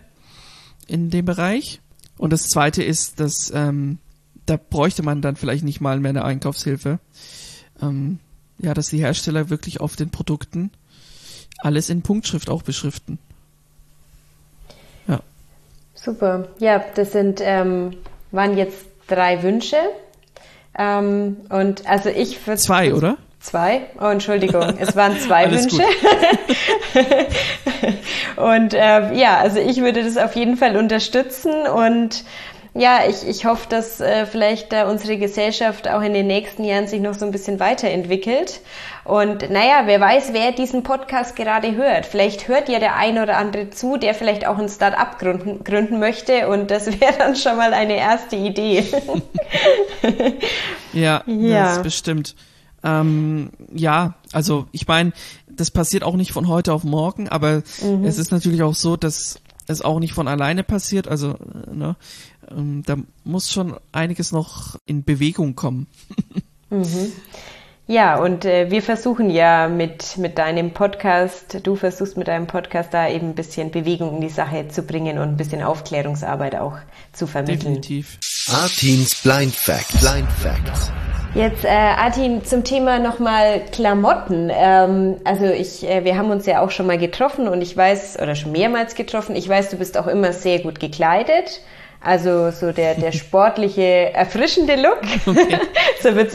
in 0.87 1.11
dem 1.11 1.25
Bereich. 1.25 1.81
Und 2.19 2.33
das 2.33 2.49
zweite 2.49 2.83
ist, 2.83 3.21
dass 3.21 3.51
ähm, 3.55 3.99
da 4.47 4.57
bräuchte 4.57 5.03
man 5.03 5.23
dann 5.23 5.37
vielleicht 5.37 5.64
nicht 5.64 5.81
mal 5.81 5.99
mehr 6.01 6.11
eine 6.11 6.25
Einkaufshilfe. 6.25 6.99
Ähm, 7.83 8.19
ja, 8.59 8.73
dass 8.75 8.88
die 8.88 8.99
Hersteller 8.99 9.51
wirklich 9.51 9.81
auf 9.81 9.97
den 9.97 10.11
Produkten 10.11 10.71
alles 11.59 11.90
in 11.90 12.03
Punktschrift 12.03 12.49
auch 12.49 12.62
beschriften. 12.62 13.19
Ja. 15.09 15.21
Super. 15.95 16.49
Ja, 16.59 16.83
das 16.95 17.12
sind 17.12 17.40
ähm, 17.42 17.97
waren 18.31 18.57
jetzt 18.57 18.87
drei 19.09 19.42
Wünsche. 19.42 19.77
Ähm, 20.79 21.38
und 21.49 21.87
also 21.87 22.09
ich 22.09 22.47
würde. 22.47 22.61
Zwei, 22.61 22.95
oder? 22.95 23.16
Zwei? 23.40 23.83
Oh, 24.01 24.07
Entschuldigung, 24.07 24.77
es 24.79 24.97
waren 24.97 25.19
zwei 25.21 25.51
Wünsche. 25.51 25.83
und 28.37 28.75
äh, 28.75 29.14
ja, 29.14 29.38
also 29.38 29.61
ich 29.61 29.81
würde 29.81 30.03
das 30.03 30.16
auf 30.16 30.35
jeden 30.35 30.57
Fall 30.57 30.77
unterstützen 30.77 31.53
und 31.69 32.25
ja, 32.78 33.00
ich, 33.08 33.26
ich 33.26 33.46
hoffe, 33.46 33.68
dass 33.68 34.00
äh, 34.00 34.26
vielleicht 34.26 34.72
da 34.72 34.88
unsere 34.90 35.18
Gesellschaft 35.18 35.88
auch 35.88 36.02
in 36.02 36.12
den 36.12 36.26
nächsten 36.26 36.64
Jahren 36.64 36.86
sich 36.86 37.00
noch 37.00 37.14
so 37.14 37.24
ein 37.24 37.30
bisschen 37.30 37.58
weiterentwickelt. 37.58 38.60
Und 39.04 39.50
naja, 39.50 39.82
wer 39.86 40.00
weiß, 40.00 40.32
wer 40.32 40.52
diesen 40.52 40.82
Podcast 40.82 41.36
gerade 41.36 41.74
hört. 41.76 42.06
Vielleicht 42.06 42.48
hört 42.48 42.68
ja 42.68 42.78
der 42.78 42.96
ein 42.96 43.18
oder 43.18 43.36
andere 43.38 43.70
zu, 43.70 43.96
der 43.96 44.14
vielleicht 44.14 44.46
auch 44.46 44.58
ein 44.58 44.68
Start-up 44.68 45.18
gründen, 45.18 45.64
gründen 45.64 45.98
möchte. 45.98 46.48
Und 46.48 46.70
das 46.70 46.86
wäre 47.00 47.14
dann 47.16 47.36
schon 47.36 47.56
mal 47.56 47.72
eine 47.72 47.96
erste 47.96 48.36
Idee. 48.36 48.84
ja, 50.92 51.22
ja, 51.26 51.64
das 51.64 51.76
ist 51.78 51.82
bestimmt. 51.82 52.34
Ähm, 52.84 53.50
ja, 53.74 54.14
also 54.32 54.66
ich 54.72 54.86
meine, 54.86 55.12
das 55.48 55.70
passiert 55.70 56.04
auch 56.04 56.16
nicht 56.16 56.32
von 56.32 56.46
heute 56.46 56.72
auf 56.72 56.84
morgen, 56.84 57.28
aber 57.28 57.62
mhm. 57.82 58.04
es 58.04 58.18
ist 58.18 58.30
natürlich 58.30 58.62
auch 58.62 58.74
so, 58.74 58.96
dass 58.96 59.40
es 59.66 59.82
auch 59.82 59.98
nicht 59.98 60.12
von 60.12 60.28
alleine 60.28 60.62
passiert. 60.62 61.08
Also, 61.08 61.32
äh, 61.32 61.74
ne, 61.74 61.96
ähm, 62.50 62.82
da 62.85 62.96
muss 63.24 63.50
schon 63.50 63.76
einiges 63.92 64.32
noch 64.32 64.76
in 64.87 65.04
Bewegung 65.04 65.54
kommen. 65.54 65.87
mhm. 66.70 67.12
Ja, 67.88 68.18
und 68.18 68.44
äh, 68.44 68.68
wir 68.68 68.82
versuchen 68.82 69.30
ja 69.30 69.68
mit, 69.68 70.18
mit 70.18 70.38
deinem 70.38 70.72
Podcast, 70.72 71.61
du 71.62 71.76
versuchst 71.76 72.16
mit 72.16 72.26
deinem 72.26 72.48
Podcast 72.48 72.92
da 72.92 73.09
eben 73.09 73.28
ein 73.28 73.35
bisschen 73.37 73.70
Bewegung 73.70 74.16
in 74.16 74.20
die 74.22 74.28
Sache 74.28 74.66
zu 74.66 74.82
bringen 74.82 75.18
und 75.18 75.28
ein 75.28 75.37
bisschen 75.37 75.62
Aufklärungsarbeit 75.62 76.56
auch 76.56 76.78
zu 77.12 77.28
vermitteln. 77.28 77.80
Definitiv. 77.80 78.18
Artins 78.48 79.14
Blind 79.22 79.54
Facts. 79.54 80.00
Blind 80.00 80.30
Facts. 80.32 80.90
Jetzt, 81.37 81.64
äh, 81.64 81.68
Artin, 81.68 82.44
zum 82.44 82.64
Thema 82.64 82.98
nochmal 82.98 83.61
Klamotten. 83.70 84.50
Ähm, 84.52 85.16
also 85.22 85.44
ich, 85.44 85.88
äh, 85.88 86.02
wir 86.02 86.16
haben 86.16 86.30
uns 86.30 86.46
ja 86.46 86.62
auch 86.62 86.70
schon 86.72 86.87
mal 86.87 86.98
getroffen 86.98 87.46
und 87.46 87.62
ich 87.62 87.76
weiß, 87.76 88.18
oder 88.20 88.35
schon 88.35 88.52
mehrmals 88.52 88.96
getroffen, 88.96 89.37
ich 89.37 89.48
weiß, 89.48 89.70
du 89.70 89.76
bist 89.76 89.96
auch 89.96 90.06
immer 90.09 90.32
sehr 90.32 90.61
gut 90.61 90.80
gekleidet. 90.80 91.61
Also 92.00 92.50
so 92.50 92.72
der, 92.72 92.94
der 92.94 93.12
sportliche, 93.12 94.12
erfrischende 94.12 94.76
Look. 94.76 95.02
Okay. 95.26 95.59
so 96.02 96.14
wird 96.14 96.32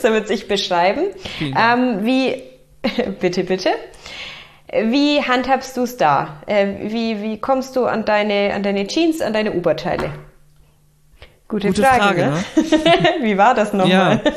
so 0.00 0.08
wird's 0.10 0.30
ich 0.30 0.48
beschreiben. 0.48 1.06
Ähm, 1.40 2.04
wie, 2.04 2.42
bitte, 3.20 3.44
bitte. 3.44 3.70
Wie 4.72 5.20
handhabst 5.22 5.76
du 5.76 5.82
es 5.82 5.96
da? 5.96 6.40
Äh, 6.46 6.92
wie, 6.92 7.22
wie 7.22 7.38
kommst 7.38 7.74
du 7.74 7.86
an 7.86 8.04
deine, 8.04 8.54
an 8.54 8.62
deine 8.62 8.86
Jeans, 8.86 9.20
an 9.20 9.32
deine 9.32 9.52
Oberteile? 9.54 10.12
Gute, 11.48 11.68
Gute 11.68 11.82
Frage, 11.82 12.00
Frage 12.00 12.20
ne? 12.20 12.78
ne? 12.78 13.24
wie 13.24 13.36
war 13.36 13.54
das 13.54 13.72
nochmal? 13.72 14.22
Ja. 14.24 14.32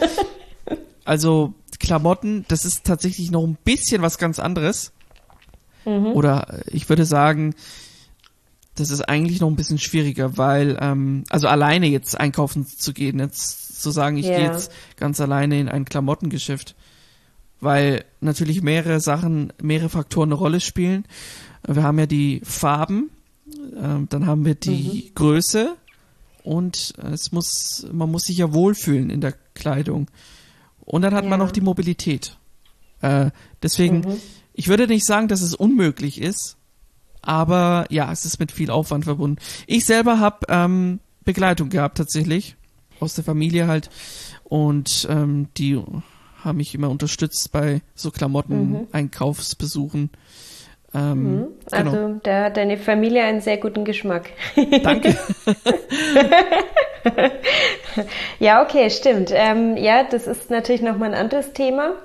Also 1.06 1.54
Klamotten, 1.80 2.46
das 2.48 2.66
ist 2.66 2.86
tatsächlich 2.86 3.30
noch 3.30 3.44
ein 3.44 3.58
bisschen 3.64 4.02
was 4.02 4.18
ganz 4.18 4.40
anderes. 4.40 4.94
Mhm. 5.86 6.14
Oder 6.14 6.48
ich 6.68 6.90
würde 6.90 7.06
sagen, 7.06 7.56
das 8.76 8.90
ist 8.90 9.02
eigentlich 9.02 9.40
noch 9.40 9.50
ein 9.50 9.56
bisschen 9.56 9.78
schwieriger, 9.78 10.38
weil, 10.38 10.78
ähm, 10.82 11.24
also 11.30 11.48
alleine 11.48 11.88
jetzt 11.88 12.20
einkaufen 12.20 12.66
zu 12.66 12.94
gehen, 12.94 13.20
jetzt 13.20 13.82
zu 13.82 13.92
sagen, 13.92 14.18
ich 14.18 14.26
yeah. 14.26 14.38
gehe 14.38 14.46
jetzt 14.48 14.72
ganz 14.98 15.22
alleine 15.22 15.60
in 15.60 15.70
ein 15.70 15.86
Klamottengeschäft, 15.86 16.76
weil 17.60 18.06
natürlich 18.20 18.62
mehrere 18.62 19.00
Sachen, 19.00 19.54
mehrere 19.62 19.90
Faktoren 19.90 20.30
eine 20.30 20.36
Rolle 20.36 20.60
spielen. 20.60 21.06
Wir 21.68 21.84
haben 21.84 22.00
ja 22.00 22.06
die 22.06 22.42
Farben, 22.44 23.12
äh, 23.48 24.06
dann 24.10 24.26
haben 24.26 24.46
wir 24.46 24.56
die 24.56 25.10
mhm. 25.10 25.16
Größe 25.16 25.76
und 26.44 26.94
es 26.98 27.32
muss, 27.32 27.88
man 27.92 28.12
muss 28.12 28.24
sich 28.24 28.38
ja 28.38 28.54
wohlfühlen 28.54 29.10
in 29.10 29.22
der 29.22 29.34
Kleidung. 29.54 30.08
Und 30.82 31.04
dann 31.04 31.14
hat 31.14 31.24
ja. 31.24 31.30
man 31.30 31.40
noch 31.40 31.52
die 31.52 31.62
Mobilität. 31.62 32.38
Äh, 33.02 33.32
deswegen, 33.62 34.00
mhm. 34.00 34.18
ich 34.54 34.68
würde 34.68 34.88
nicht 34.88 35.06
sagen, 35.06 35.28
dass 35.28 35.42
es 35.42 35.56
unmöglich 35.56 36.20
ist, 36.20 36.58
aber 37.24 37.86
ja, 37.90 38.12
es 38.12 38.26
ist 38.26 38.40
mit 38.40 38.52
viel 38.52 38.70
Aufwand 38.70 39.06
verbunden. 39.06 39.42
Ich 39.66 39.86
selber 39.86 40.20
habe 40.20 40.46
ähm, 40.50 41.00
Begleitung 41.24 41.70
gehabt 41.70 41.98
tatsächlich 41.98 42.56
aus 43.00 43.16
der 43.16 43.24
Familie 43.24 43.68
halt 43.68 43.90
und 44.44 45.08
ähm, 45.10 45.48
die 45.58 45.82
haben 46.44 46.58
mich 46.58 46.76
immer 46.76 46.90
unterstützt 46.90 47.50
bei 47.52 47.82
so 47.96 48.12
Klamotten-Einkaufsbesuchen. 48.12 50.02
Mhm. 50.02 50.10
Ähm, 50.94 51.36
mhm. 51.36 51.48
Also 51.72 51.92
genau. 51.92 52.20
da 52.24 52.44
hat 52.46 52.58
deine 52.58 52.78
Familie 52.78 53.24
einen 53.24 53.42
sehr 53.42 53.58
guten 53.58 53.84
Geschmack. 53.84 54.30
Danke. 54.84 55.18
ja, 58.40 58.64
okay, 58.64 58.90
stimmt. 58.90 59.32
Ähm, 59.34 59.76
ja, 59.78 60.04
das 60.04 60.28
ist 60.28 60.52
natürlich 60.52 60.82
nochmal 60.82 61.14
ein 61.14 61.20
anderes 61.20 61.54
Thema. 61.54 61.96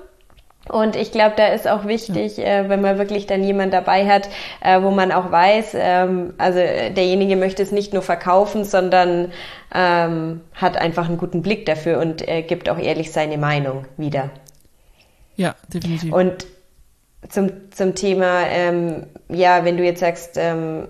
Und 0.69 0.95
ich 0.95 1.11
glaube, 1.11 1.33
da 1.35 1.47
ist 1.47 1.67
auch 1.67 1.85
wichtig, 1.85 2.37
ja. 2.37 2.61
äh, 2.61 2.69
wenn 2.69 2.81
man 2.81 2.97
wirklich 2.97 3.25
dann 3.25 3.43
jemand 3.43 3.73
dabei 3.73 4.07
hat, 4.07 4.29
äh, 4.61 4.81
wo 4.81 4.91
man 4.91 5.11
auch 5.11 5.31
weiß, 5.31 5.75
ähm, 5.75 6.33
also 6.37 6.59
derjenige 6.59 7.35
möchte 7.35 7.63
es 7.63 7.71
nicht 7.71 7.91
nur 7.91 8.03
verkaufen, 8.03 8.63
sondern 8.63 9.31
ähm, 9.73 10.41
hat 10.53 10.77
einfach 10.77 11.07
einen 11.07 11.17
guten 11.17 11.41
Blick 11.41 11.65
dafür 11.65 11.99
und 11.99 12.27
äh, 12.27 12.43
gibt 12.43 12.69
auch 12.69 12.77
ehrlich 12.77 13.11
seine 13.11 13.37
Meinung 13.37 13.85
wieder. 13.97 14.29
Ja, 15.35 15.55
definitiv. 15.73 16.13
Und 16.13 16.45
zum, 17.27 17.49
zum 17.71 17.95
Thema, 17.95 18.43
ähm, 18.49 19.07
ja, 19.27 19.65
wenn 19.65 19.77
du 19.77 19.83
jetzt 19.83 19.99
sagst, 19.99 20.37
ähm, 20.37 20.87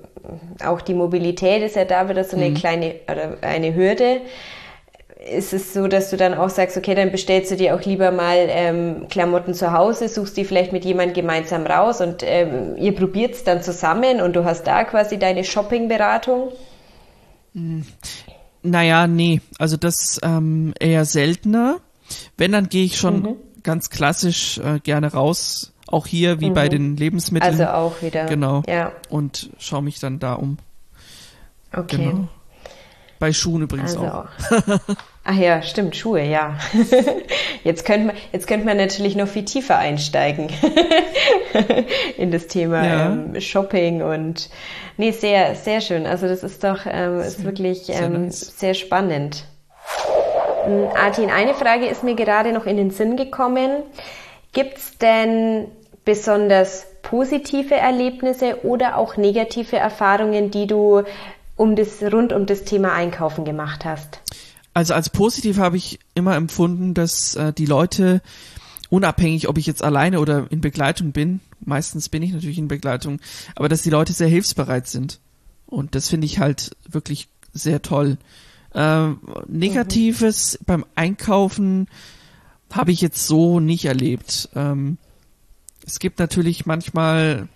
auch 0.63 0.81
die 0.81 0.93
Mobilität 0.93 1.63
ist 1.63 1.75
ja 1.75 1.85
da 1.85 2.09
wieder 2.09 2.23
so 2.23 2.35
eine 2.35 2.49
mhm. 2.49 2.53
kleine 2.55 2.95
oder 3.09 3.37
eine 3.41 3.73
Hürde 3.73 4.21
ist 5.19 5.53
es 5.53 5.73
so, 5.73 5.87
dass 5.87 6.09
du 6.09 6.17
dann 6.17 6.33
auch 6.33 6.49
sagst, 6.49 6.77
okay, 6.77 6.95
dann 6.95 7.11
bestellst 7.11 7.51
du 7.51 7.57
dir 7.57 7.75
auch 7.75 7.81
lieber 7.81 8.11
mal 8.11 8.47
ähm, 8.49 9.07
Klamotten 9.09 9.53
zu 9.53 9.73
Hause, 9.73 10.07
suchst 10.07 10.37
die 10.37 10.45
vielleicht 10.45 10.71
mit 10.71 10.85
jemandem 10.85 11.13
gemeinsam 11.13 11.65
raus 11.65 11.99
und 11.99 12.23
ähm, 12.23 12.77
ihr 12.77 12.95
probiert 12.95 13.33
es 13.33 13.43
dann 13.43 13.61
zusammen 13.61 14.21
und 14.21 14.35
du 14.35 14.45
hast 14.45 14.65
da 14.65 14.85
quasi 14.85 15.19
deine 15.19 15.43
Shopping-Beratung? 15.43 16.53
Hm. 17.53 17.85
Naja, 18.63 19.07
nee, 19.07 19.41
also 19.57 19.77
das 19.77 20.19
ähm, 20.23 20.73
eher 20.79 21.05
seltener. 21.05 21.79
Wenn, 22.37 22.53
dann 22.53 22.69
gehe 22.69 22.85
ich 22.85 22.97
schon 22.97 23.21
mhm. 23.21 23.35
ganz 23.63 23.89
klassisch 23.89 24.57
äh, 24.59 24.79
gerne 24.79 25.11
raus, 25.11 25.73
auch 25.87 26.07
hier 26.07 26.39
wie 26.39 26.49
mhm. 26.49 26.53
bei 26.53 26.69
den 26.69 26.97
Lebensmitteln. 26.97 27.51
Also 27.51 27.67
auch 27.67 28.01
wieder. 28.01 28.25
Genau. 28.25 28.63
Ja. 28.67 28.93
Und 29.09 29.49
schaue 29.59 29.83
mich 29.83 29.99
dann 29.99 30.19
da 30.19 30.33
um. 30.33 30.57
Okay. 31.73 31.97
Genau. 31.97 32.27
Bei 33.19 33.33
Schuhen 33.33 33.63
übrigens 33.63 33.97
also 33.97 34.07
auch. 34.07 34.25
Ach 35.25 35.35
ja, 35.35 35.61
stimmt, 35.61 35.95
Schuhe, 35.95 36.23
ja. 36.23 36.57
Jetzt 37.63 37.85
könnte 37.85 38.07
man, 38.07 38.15
jetzt 38.31 38.47
könnte 38.47 38.65
man 38.65 38.77
natürlich 38.77 39.15
noch 39.15 39.27
viel 39.27 39.43
tiefer 39.43 39.77
einsteigen 39.77 40.49
in 42.17 42.31
das 42.31 42.47
Thema 42.47 42.85
ja. 42.85 43.05
ähm, 43.11 43.39
Shopping 43.39 44.01
und 44.01 44.49
nee, 44.97 45.11
sehr, 45.11 45.55
sehr 45.55 45.81
schön. 45.81 46.07
Also 46.07 46.27
das 46.27 46.41
ist 46.41 46.63
doch 46.63 46.79
ähm, 46.89 47.19
ist 47.19 47.43
wirklich 47.43 47.85
sehr, 47.85 48.03
ähm, 48.03 48.23
nice. 48.23 48.57
sehr 48.57 48.73
spannend. 48.73 49.45
Hm, 50.63 50.87
Artin, 50.95 51.29
eine 51.29 51.53
Frage 51.53 51.85
ist 51.85 52.03
mir 52.03 52.15
gerade 52.15 52.53
noch 52.53 52.65
in 52.65 52.77
den 52.77 52.89
Sinn 52.89 53.17
gekommen. 53.17 53.83
Gibt's 54.53 54.97
denn 54.97 55.67
besonders 56.05 56.87
positive 57.01 57.75
Erlebnisse 57.75 58.65
oder 58.65 58.97
auch 58.97 59.17
negative 59.17 59.77
Erfahrungen, 59.77 60.49
die 60.49 60.65
du 60.65 61.03
um 61.59 61.75
das, 61.75 62.01
rund 62.01 62.31
um 62.31 62.45
das 62.45 62.63
Thema 62.63 62.93
Einkaufen 62.93 63.43
gemacht 63.43 63.83
hast? 63.83 64.21
Also 64.73 64.93
als 64.93 65.09
positiv 65.09 65.57
habe 65.57 65.75
ich 65.75 65.99
immer 66.15 66.37
empfunden, 66.37 66.93
dass 66.93 67.35
äh, 67.35 67.51
die 67.51 67.65
Leute, 67.65 68.21
unabhängig, 68.89 69.49
ob 69.49 69.57
ich 69.57 69.65
jetzt 69.65 69.83
alleine 69.83 70.21
oder 70.21 70.47
in 70.51 70.61
Begleitung 70.61 71.11
bin, 71.11 71.41
meistens 71.59 72.07
bin 72.07 72.23
ich 72.23 72.31
natürlich 72.31 72.57
in 72.57 72.69
Begleitung, 72.69 73.19
aber 73.55 73.67
dass 73.67 73.81
die 73.81 73.89
Leute 73.89 74.13
sehr 74.13 74.29
hilfsbereit 74.29 74.87
sind. 74.87 75.19
Und 75.65 75.95
das 75.95 76.07
finde 76.07 76.25
ich 76.27 76.39
halt 76.39 76.77
wirklich 76.87 77.27
sehr 77.51 77.81
toll. 77.81 78.17
Äh, 78.73 79.09
Negatives 79.47 80.59
mhm. 80.61 80.65
beim 80.65 80.85
Einkaufen 80.95 81.89
habe 82.71 82.93
ich 82.93 83.01
jetzt 83.01 83.27
so 83.27 83.59
nicht 83.59 83.83
erlebt. 83.83 84.47
Ähm, 84.55 84.97
es 85.85 85.99
gibt 85.99 86.19
natürlich 86.19 86.65
manchmal 86.65 87.49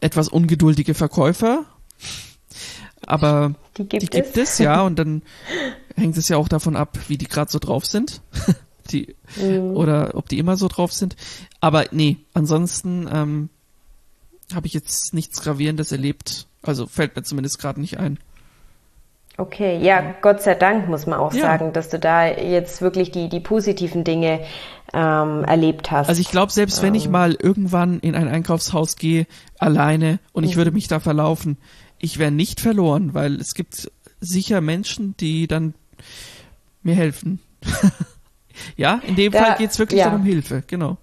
etwas 0.00 0.28
ungeduldige 0.28 0.94
Verkäufer, 0.94 1.66
aber 3.04 3.54
die 3.76 3.88
gibt, 3.88 4.02
die 4.02 4.06
gibt 4.06 4.36
es. 4.36 4.52
es. 4.54 4.58
ja, 4.58 4.82
und 4.82 4.98
dann 4.98 5.22
hängt 5.96 6.16
es 6.16 6.28
ja 6.28 6.36
auch 6.36 6.48
davon 6.48 6.76
ab, 6.76 6.98
wie 7.08 7.18
die 7.18 7.28
gerade 7.28 7.50
so 7.50 7.58
drauf 7.58 7.84
sind. 7.84 8.22
die, 8.90 9.14
mhm. 9.36 9.76
Oder 9.76 10.14
ob 10.14 10.28
die 10.28 10.38
immer 10.38 10.56
so 10.56 10.68
drauf 10.68 10.92
sind. 10.92 11.16
Aber 11.60 11.86
nee, 11.90 12.18
ansonsten 12.34 13.08
ähm, 13.12 13.48
habe 14.54 14.66
ich 14.66 14.74
jetzt 14.74 15.14
nichts 15.14 15.42
Gravierendes 15.42 15.92
erlebt. 15.92 16.46
Also 16.62 16.86
fällt 16.86 17.16
mir 17.16 17.22
zumindest 17.22 17.58
gerade 17.58 17.80
nicht 17.80 17.98
ein. 17.98 18.18
Okay, 19.38 19.78
ja, 19.82 20.14
Gott 20.22 20.40
sei 20.40 20.54
Dank 20.54 20.88
muss 20.88 21.06
man 21.06 21.18
auch 21.18 21.34
ja. 21.34 21.42
sagen, 21.42 21.74
dass 21.74 21.90
du 21.90 21.98
da 21.98 22.26
jetzt 22.26 22.80
wirklich 22.80 23.10
die, 23.10 23.28
die 23.28 23.40
positiven 23.40 24.02
Dinge 24.02 24.40
ähm, 24.94 25.44
erlebt 25.44 25.90
hast. 25.90 26.08
Also 26.08 26.22
ich 26.22 26.30
glaube, 26.30 26.52
selbst 26.52 26.78
ähm. 26.78 26.84
wenn 26.84 26.94
ich 26.94 27.06
ähm. 27.06 27.12
mal 27.12 27.34
irgendwann 27.34 28.00
in 28.00 28.14
ein 28.14 28.28
Einkaufshaus 28.28 28.96
gehe, 28.96 29.26
alleine 29.58 30.20
und 30.32 30.44
ich 30.44 30.54
mhm. 30.54 30.58
würde 30.58 30.70
mich 30.70 30.88
da 30.88 31.00
verlaufen, 31.00 31.58
ich 31.98 32.18
wäre 32.18 32.30
nicht 32.30 32.60
verloren, 32.60 33.14
weil 33.14 33.40
es 33.40 33.54
gibt 33.54 33.90
sicher 34.20 34.60
Menschen, 34.60 35.16
die 35.18 35.46
dann 35.46 35.74
mir 36.82 36.94
helfen. 36.94 37.40
ja, 38.76 39.00
in 39.06 39.16
dem 39.16 39.32
da, 39.32 39.44
Fall 39.44 39.56
geht 39.58 39.70
es 39.70 39.78
wirklich 39.78 40.00
ja. 40.00 40.14
um 40.14 40.24
Hilfe, 40.24 40.62
genau. 40.66 40.98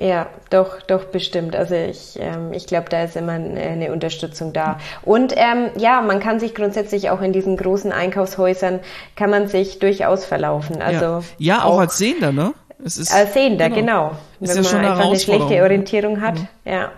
Ja, 0.00 0.28
doch, 0.50 0.80
doch, 0.82 1.06
bestimmt. 1.06 1.56
Also 1.56 1.74
ich, 1.74 2.16
ähm, 2.20 2.52
ich 2.52 2.68
glaube, 2.68 2.88
da 2.88 3.02
ist 3.02 3.16
immer 3.16 3.32
eine 3.32 3.92
Unterstützung 3.92 4.52
da. 4.52 4.78
Und 5.02 5.34
ähm, 5.36 5.70
ja, 5.76 6.02
man 6.02 6.20
kann 6.20 6.38
sich 6.38 6.54
grundsätzlich 6.54 7.10
auch 7.10 7.20
in 7.20 7.32
diesen 7.32 7.56
großen 7.56 7.90
Einkaufshäusern, 7.90 8.78
kann 9.16 9.30
man 9.30 9.48
sich 9.48 9.80
durchaus 9.80 10.24
verlaufen. 10.24 10.80
Also 10.80 11.04
ja, 11.38 11.56
ja 11.56 11.64
auch, 11.64 11.74
auch, 11.74 11.78
als 11.80 11.98
Sehender, 11.98 12.30
ne? 12.30 12.54
Es 12.84 12.96
ist, 12.96 13.12
als 13.12 13.34
Sehender, 13.34 13.70
genau. 13.70 14.10
genau. 14.38 14.54
Wenn 14.54 14.62
ja 14.62 14.72
man 14.72 14.84
einfach 14.84 15.06
eine 15.06 15.18
schlechte 15.18 15.62
Orientierung 15.62 16.20
hat. 16.20 16.38
Mhm. 16.38 16.48
Ja. 16.64 16.92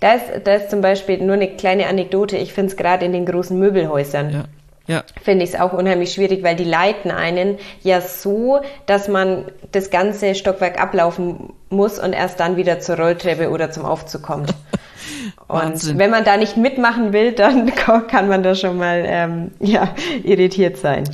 Da 0.00 0.14
ist, 0.14 0.24
da 0.44 0.54
ist 0.54 0.70
zum 0.70 0.80
Beispiel 0.80 1.18
nur 1.18 1.34
eine 1.34 1.48
kleine 1.48 1.86
Anekdote. 1.86 2.36
Ich 2.36 2.52
finde 2.52 2.70
es 2.70 2.76
gerade 2.76 3.04
in 3.04 3.12
den 3.12 3.26
großen 3.26 3.58
Möbelhäusern. 3.58 4.30
Ja. 4.30 4.44
Ja. 4.88 5.04
Finde 5.22 5.44
ich 5.44 5.52
es 5.52 5.60
auch 5.60 5.74
unheimlich 5.74 6.14
schwierig, 6.14 6.42
weil 6.42 6.56
die 6.56 6.64
leiten 6.64 7.10
einen 7.10 7.58
ja 7.82 8.00
so, 8.00 8.60
dass 8.86 9.06
man 9.06 9.44
das 9.70 9.90
ganze 9.90 10.34
Stockwerk 10.34 10.80
ablaufen 10.80 11.52
muss 11.68 11.98
und 11.98 12.14
erst 12.14 12.40
dann 12.40 12.56
wieder 12.56 12.80
zur 12.80 12.96
Rolltreppe 12.96 13.50
oder 13.50 13.70
zum 13.70 13.84
Aufzug 13.84 14.22
kommt. 14.22 14.54
und 15.46 15.98
wenn 15.98 16.10
man 16.10 16.24
da 16.24 16.38
nicht 16.38 16.56
mitmachen 16.56 17.12
will, 17.12 17.32
dann 17.32 17.70
kann 18.08 18.28
man 18.28 18.42
da 18.42 18.54
schon 18.54 18.78
mal 18.78 19.04
ähm, 19.06 19.50
ja, 19.60 19.94
irritiert 20.24 20.78
sein. 20.78 21.04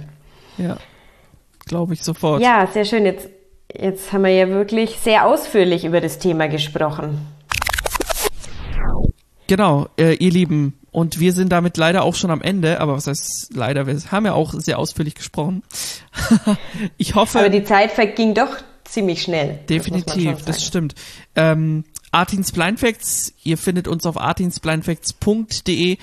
Ja, 0.56 0.76
glaube 1.66 1.94
ich 1.94 2.02
sofort. 2.02 2.40
Ja, 2.40 2.68
sehr 2.72 2.84
schön. 2.84 3.04
Jetzt, 3.04 3.28
jetzt 3.76 4.12
haben 4.12 4.22
wir 4.22 4.30
ja 4.30 4.48
wirklich 4.48 5.00
sehr 5.00 5.26
ausführlich 5.26 5.84
über 5.84 6.00
das 6.00 6.20
Thema 6.20 6.46
gesprochen. 6.46 7.33
Genau, 9.46 9.88
äh, 9.98 10.14
ihr 10.14 10.30
Lieben. 10.30 10.78
Und 10.90 11.18
wir 11.18 11.32
sind 11.32 11.50
damit 11.50 11.76
leider 11.76 12.04
auch 12.04 12.14
schon 12.14 12.30
am 12.30 12.40
Ende, 12.40 12.80
aber 12.80 12.94
was 12.94 13.06
heißt 13.06 13.50
leider, 13.54 13.86
wir 13.86 14.00
haben 14.10 14.26
ja 14.26 14.32
auch 14.32 14.54
sehr 14.54 14.78
ausführlich 14.78 15.14
gesprochen. 15.14 15.62
ich 16.98 17.14
hoffe. 17.14 17.40
Aber 17.40 17.48
die 17.48 17.64
Zeit 17.64 17.90
verging 17.90 18.34
doch 18.34 18.56
ziemlich 18.84 19.22
schnell. 19.22 19.58
Definitiv, 19.68 20.36
das, 20.36 20.44
das 20.44 20.64
stimmt. 20.64 20.94
Ähm, 21.34 21.84
Artins 22.12 22.52
Blind 22.52 22.78
Facts, 22.78 23.34
ihr 23.42 23.58
findet 23.58 23.88
uns 23.88 24.06
auf 24.06 24.16
artinsblindfacts.de 24.16 25.98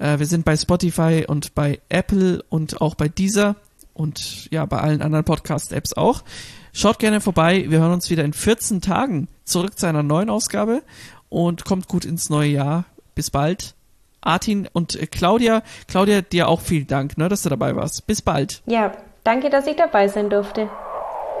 Äh, 0.00 0.18
wir 0.18 0.26
sind 0.26 0.44
bei 0.44 0.56
Spotify 0.56 1.24
und 1.28 1.54
bei 1.54 1.80
Apple 1.88 2.42
und 2.48 2.80
auch 2.80 2.94
bei 2.94 3.08
Deezer 3.08 3.56
und 3.92 4.50
ja, 4.50 4.64
bei 4.64 4.78
allen 4.78 5.02
anderen 5.02 5.24
Podcast-Apps 5.24 5.92
auch. 5.92 6.24
Schaut 6.72 6.98
gerne 6.98 7.20
vorbei. 7.20 7.66
Wir 7.68 7.80
hören 7.80 7.92
uns 7.92 8.10
wieder 8.10 8.24
in 8.24 8.32
14 8.32 8.80
Tagen 8.80 9.28
zurück 9.44 9.78
zu 9.78 9.86
einer 9.86 10.02
neuen 10.02 10.30
Ausgabe 10.30 10.82
und 11.30 11.64
kommt 11.64 11.88
gut 11.88 12.04
ins 12.04 12.28
neue 12.28 12.50
Jahr. 12.50 12.84
Bis 13.14 13.30
bald. 13.30 13.74
Artin 14.20 14.68
und 14.70 14.98
Claudia. 15.10 15.62
Claudia, 15.88 16.20
dir 16.20 16.48
auch 16.48 16.60
vielen 16.60 16.86
Dank, 16.86 17.16
ne, 17.16 17.30
dass 17.30 17.42
du 17.42 17.48
dabei 17.48 17.74
warst. 17.74 18.06
Bis 18.06 18.20
bald. 18.20 18.62
Ja, 18.66 18.92
danke, 19.24 19.48
dass 19.48 19.66
ich 19.66 19.76
dabei 19.76 20.08
sein 20.08 20.28
durfte. 20.28 20.68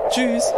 Tschüss. 0.08 0.52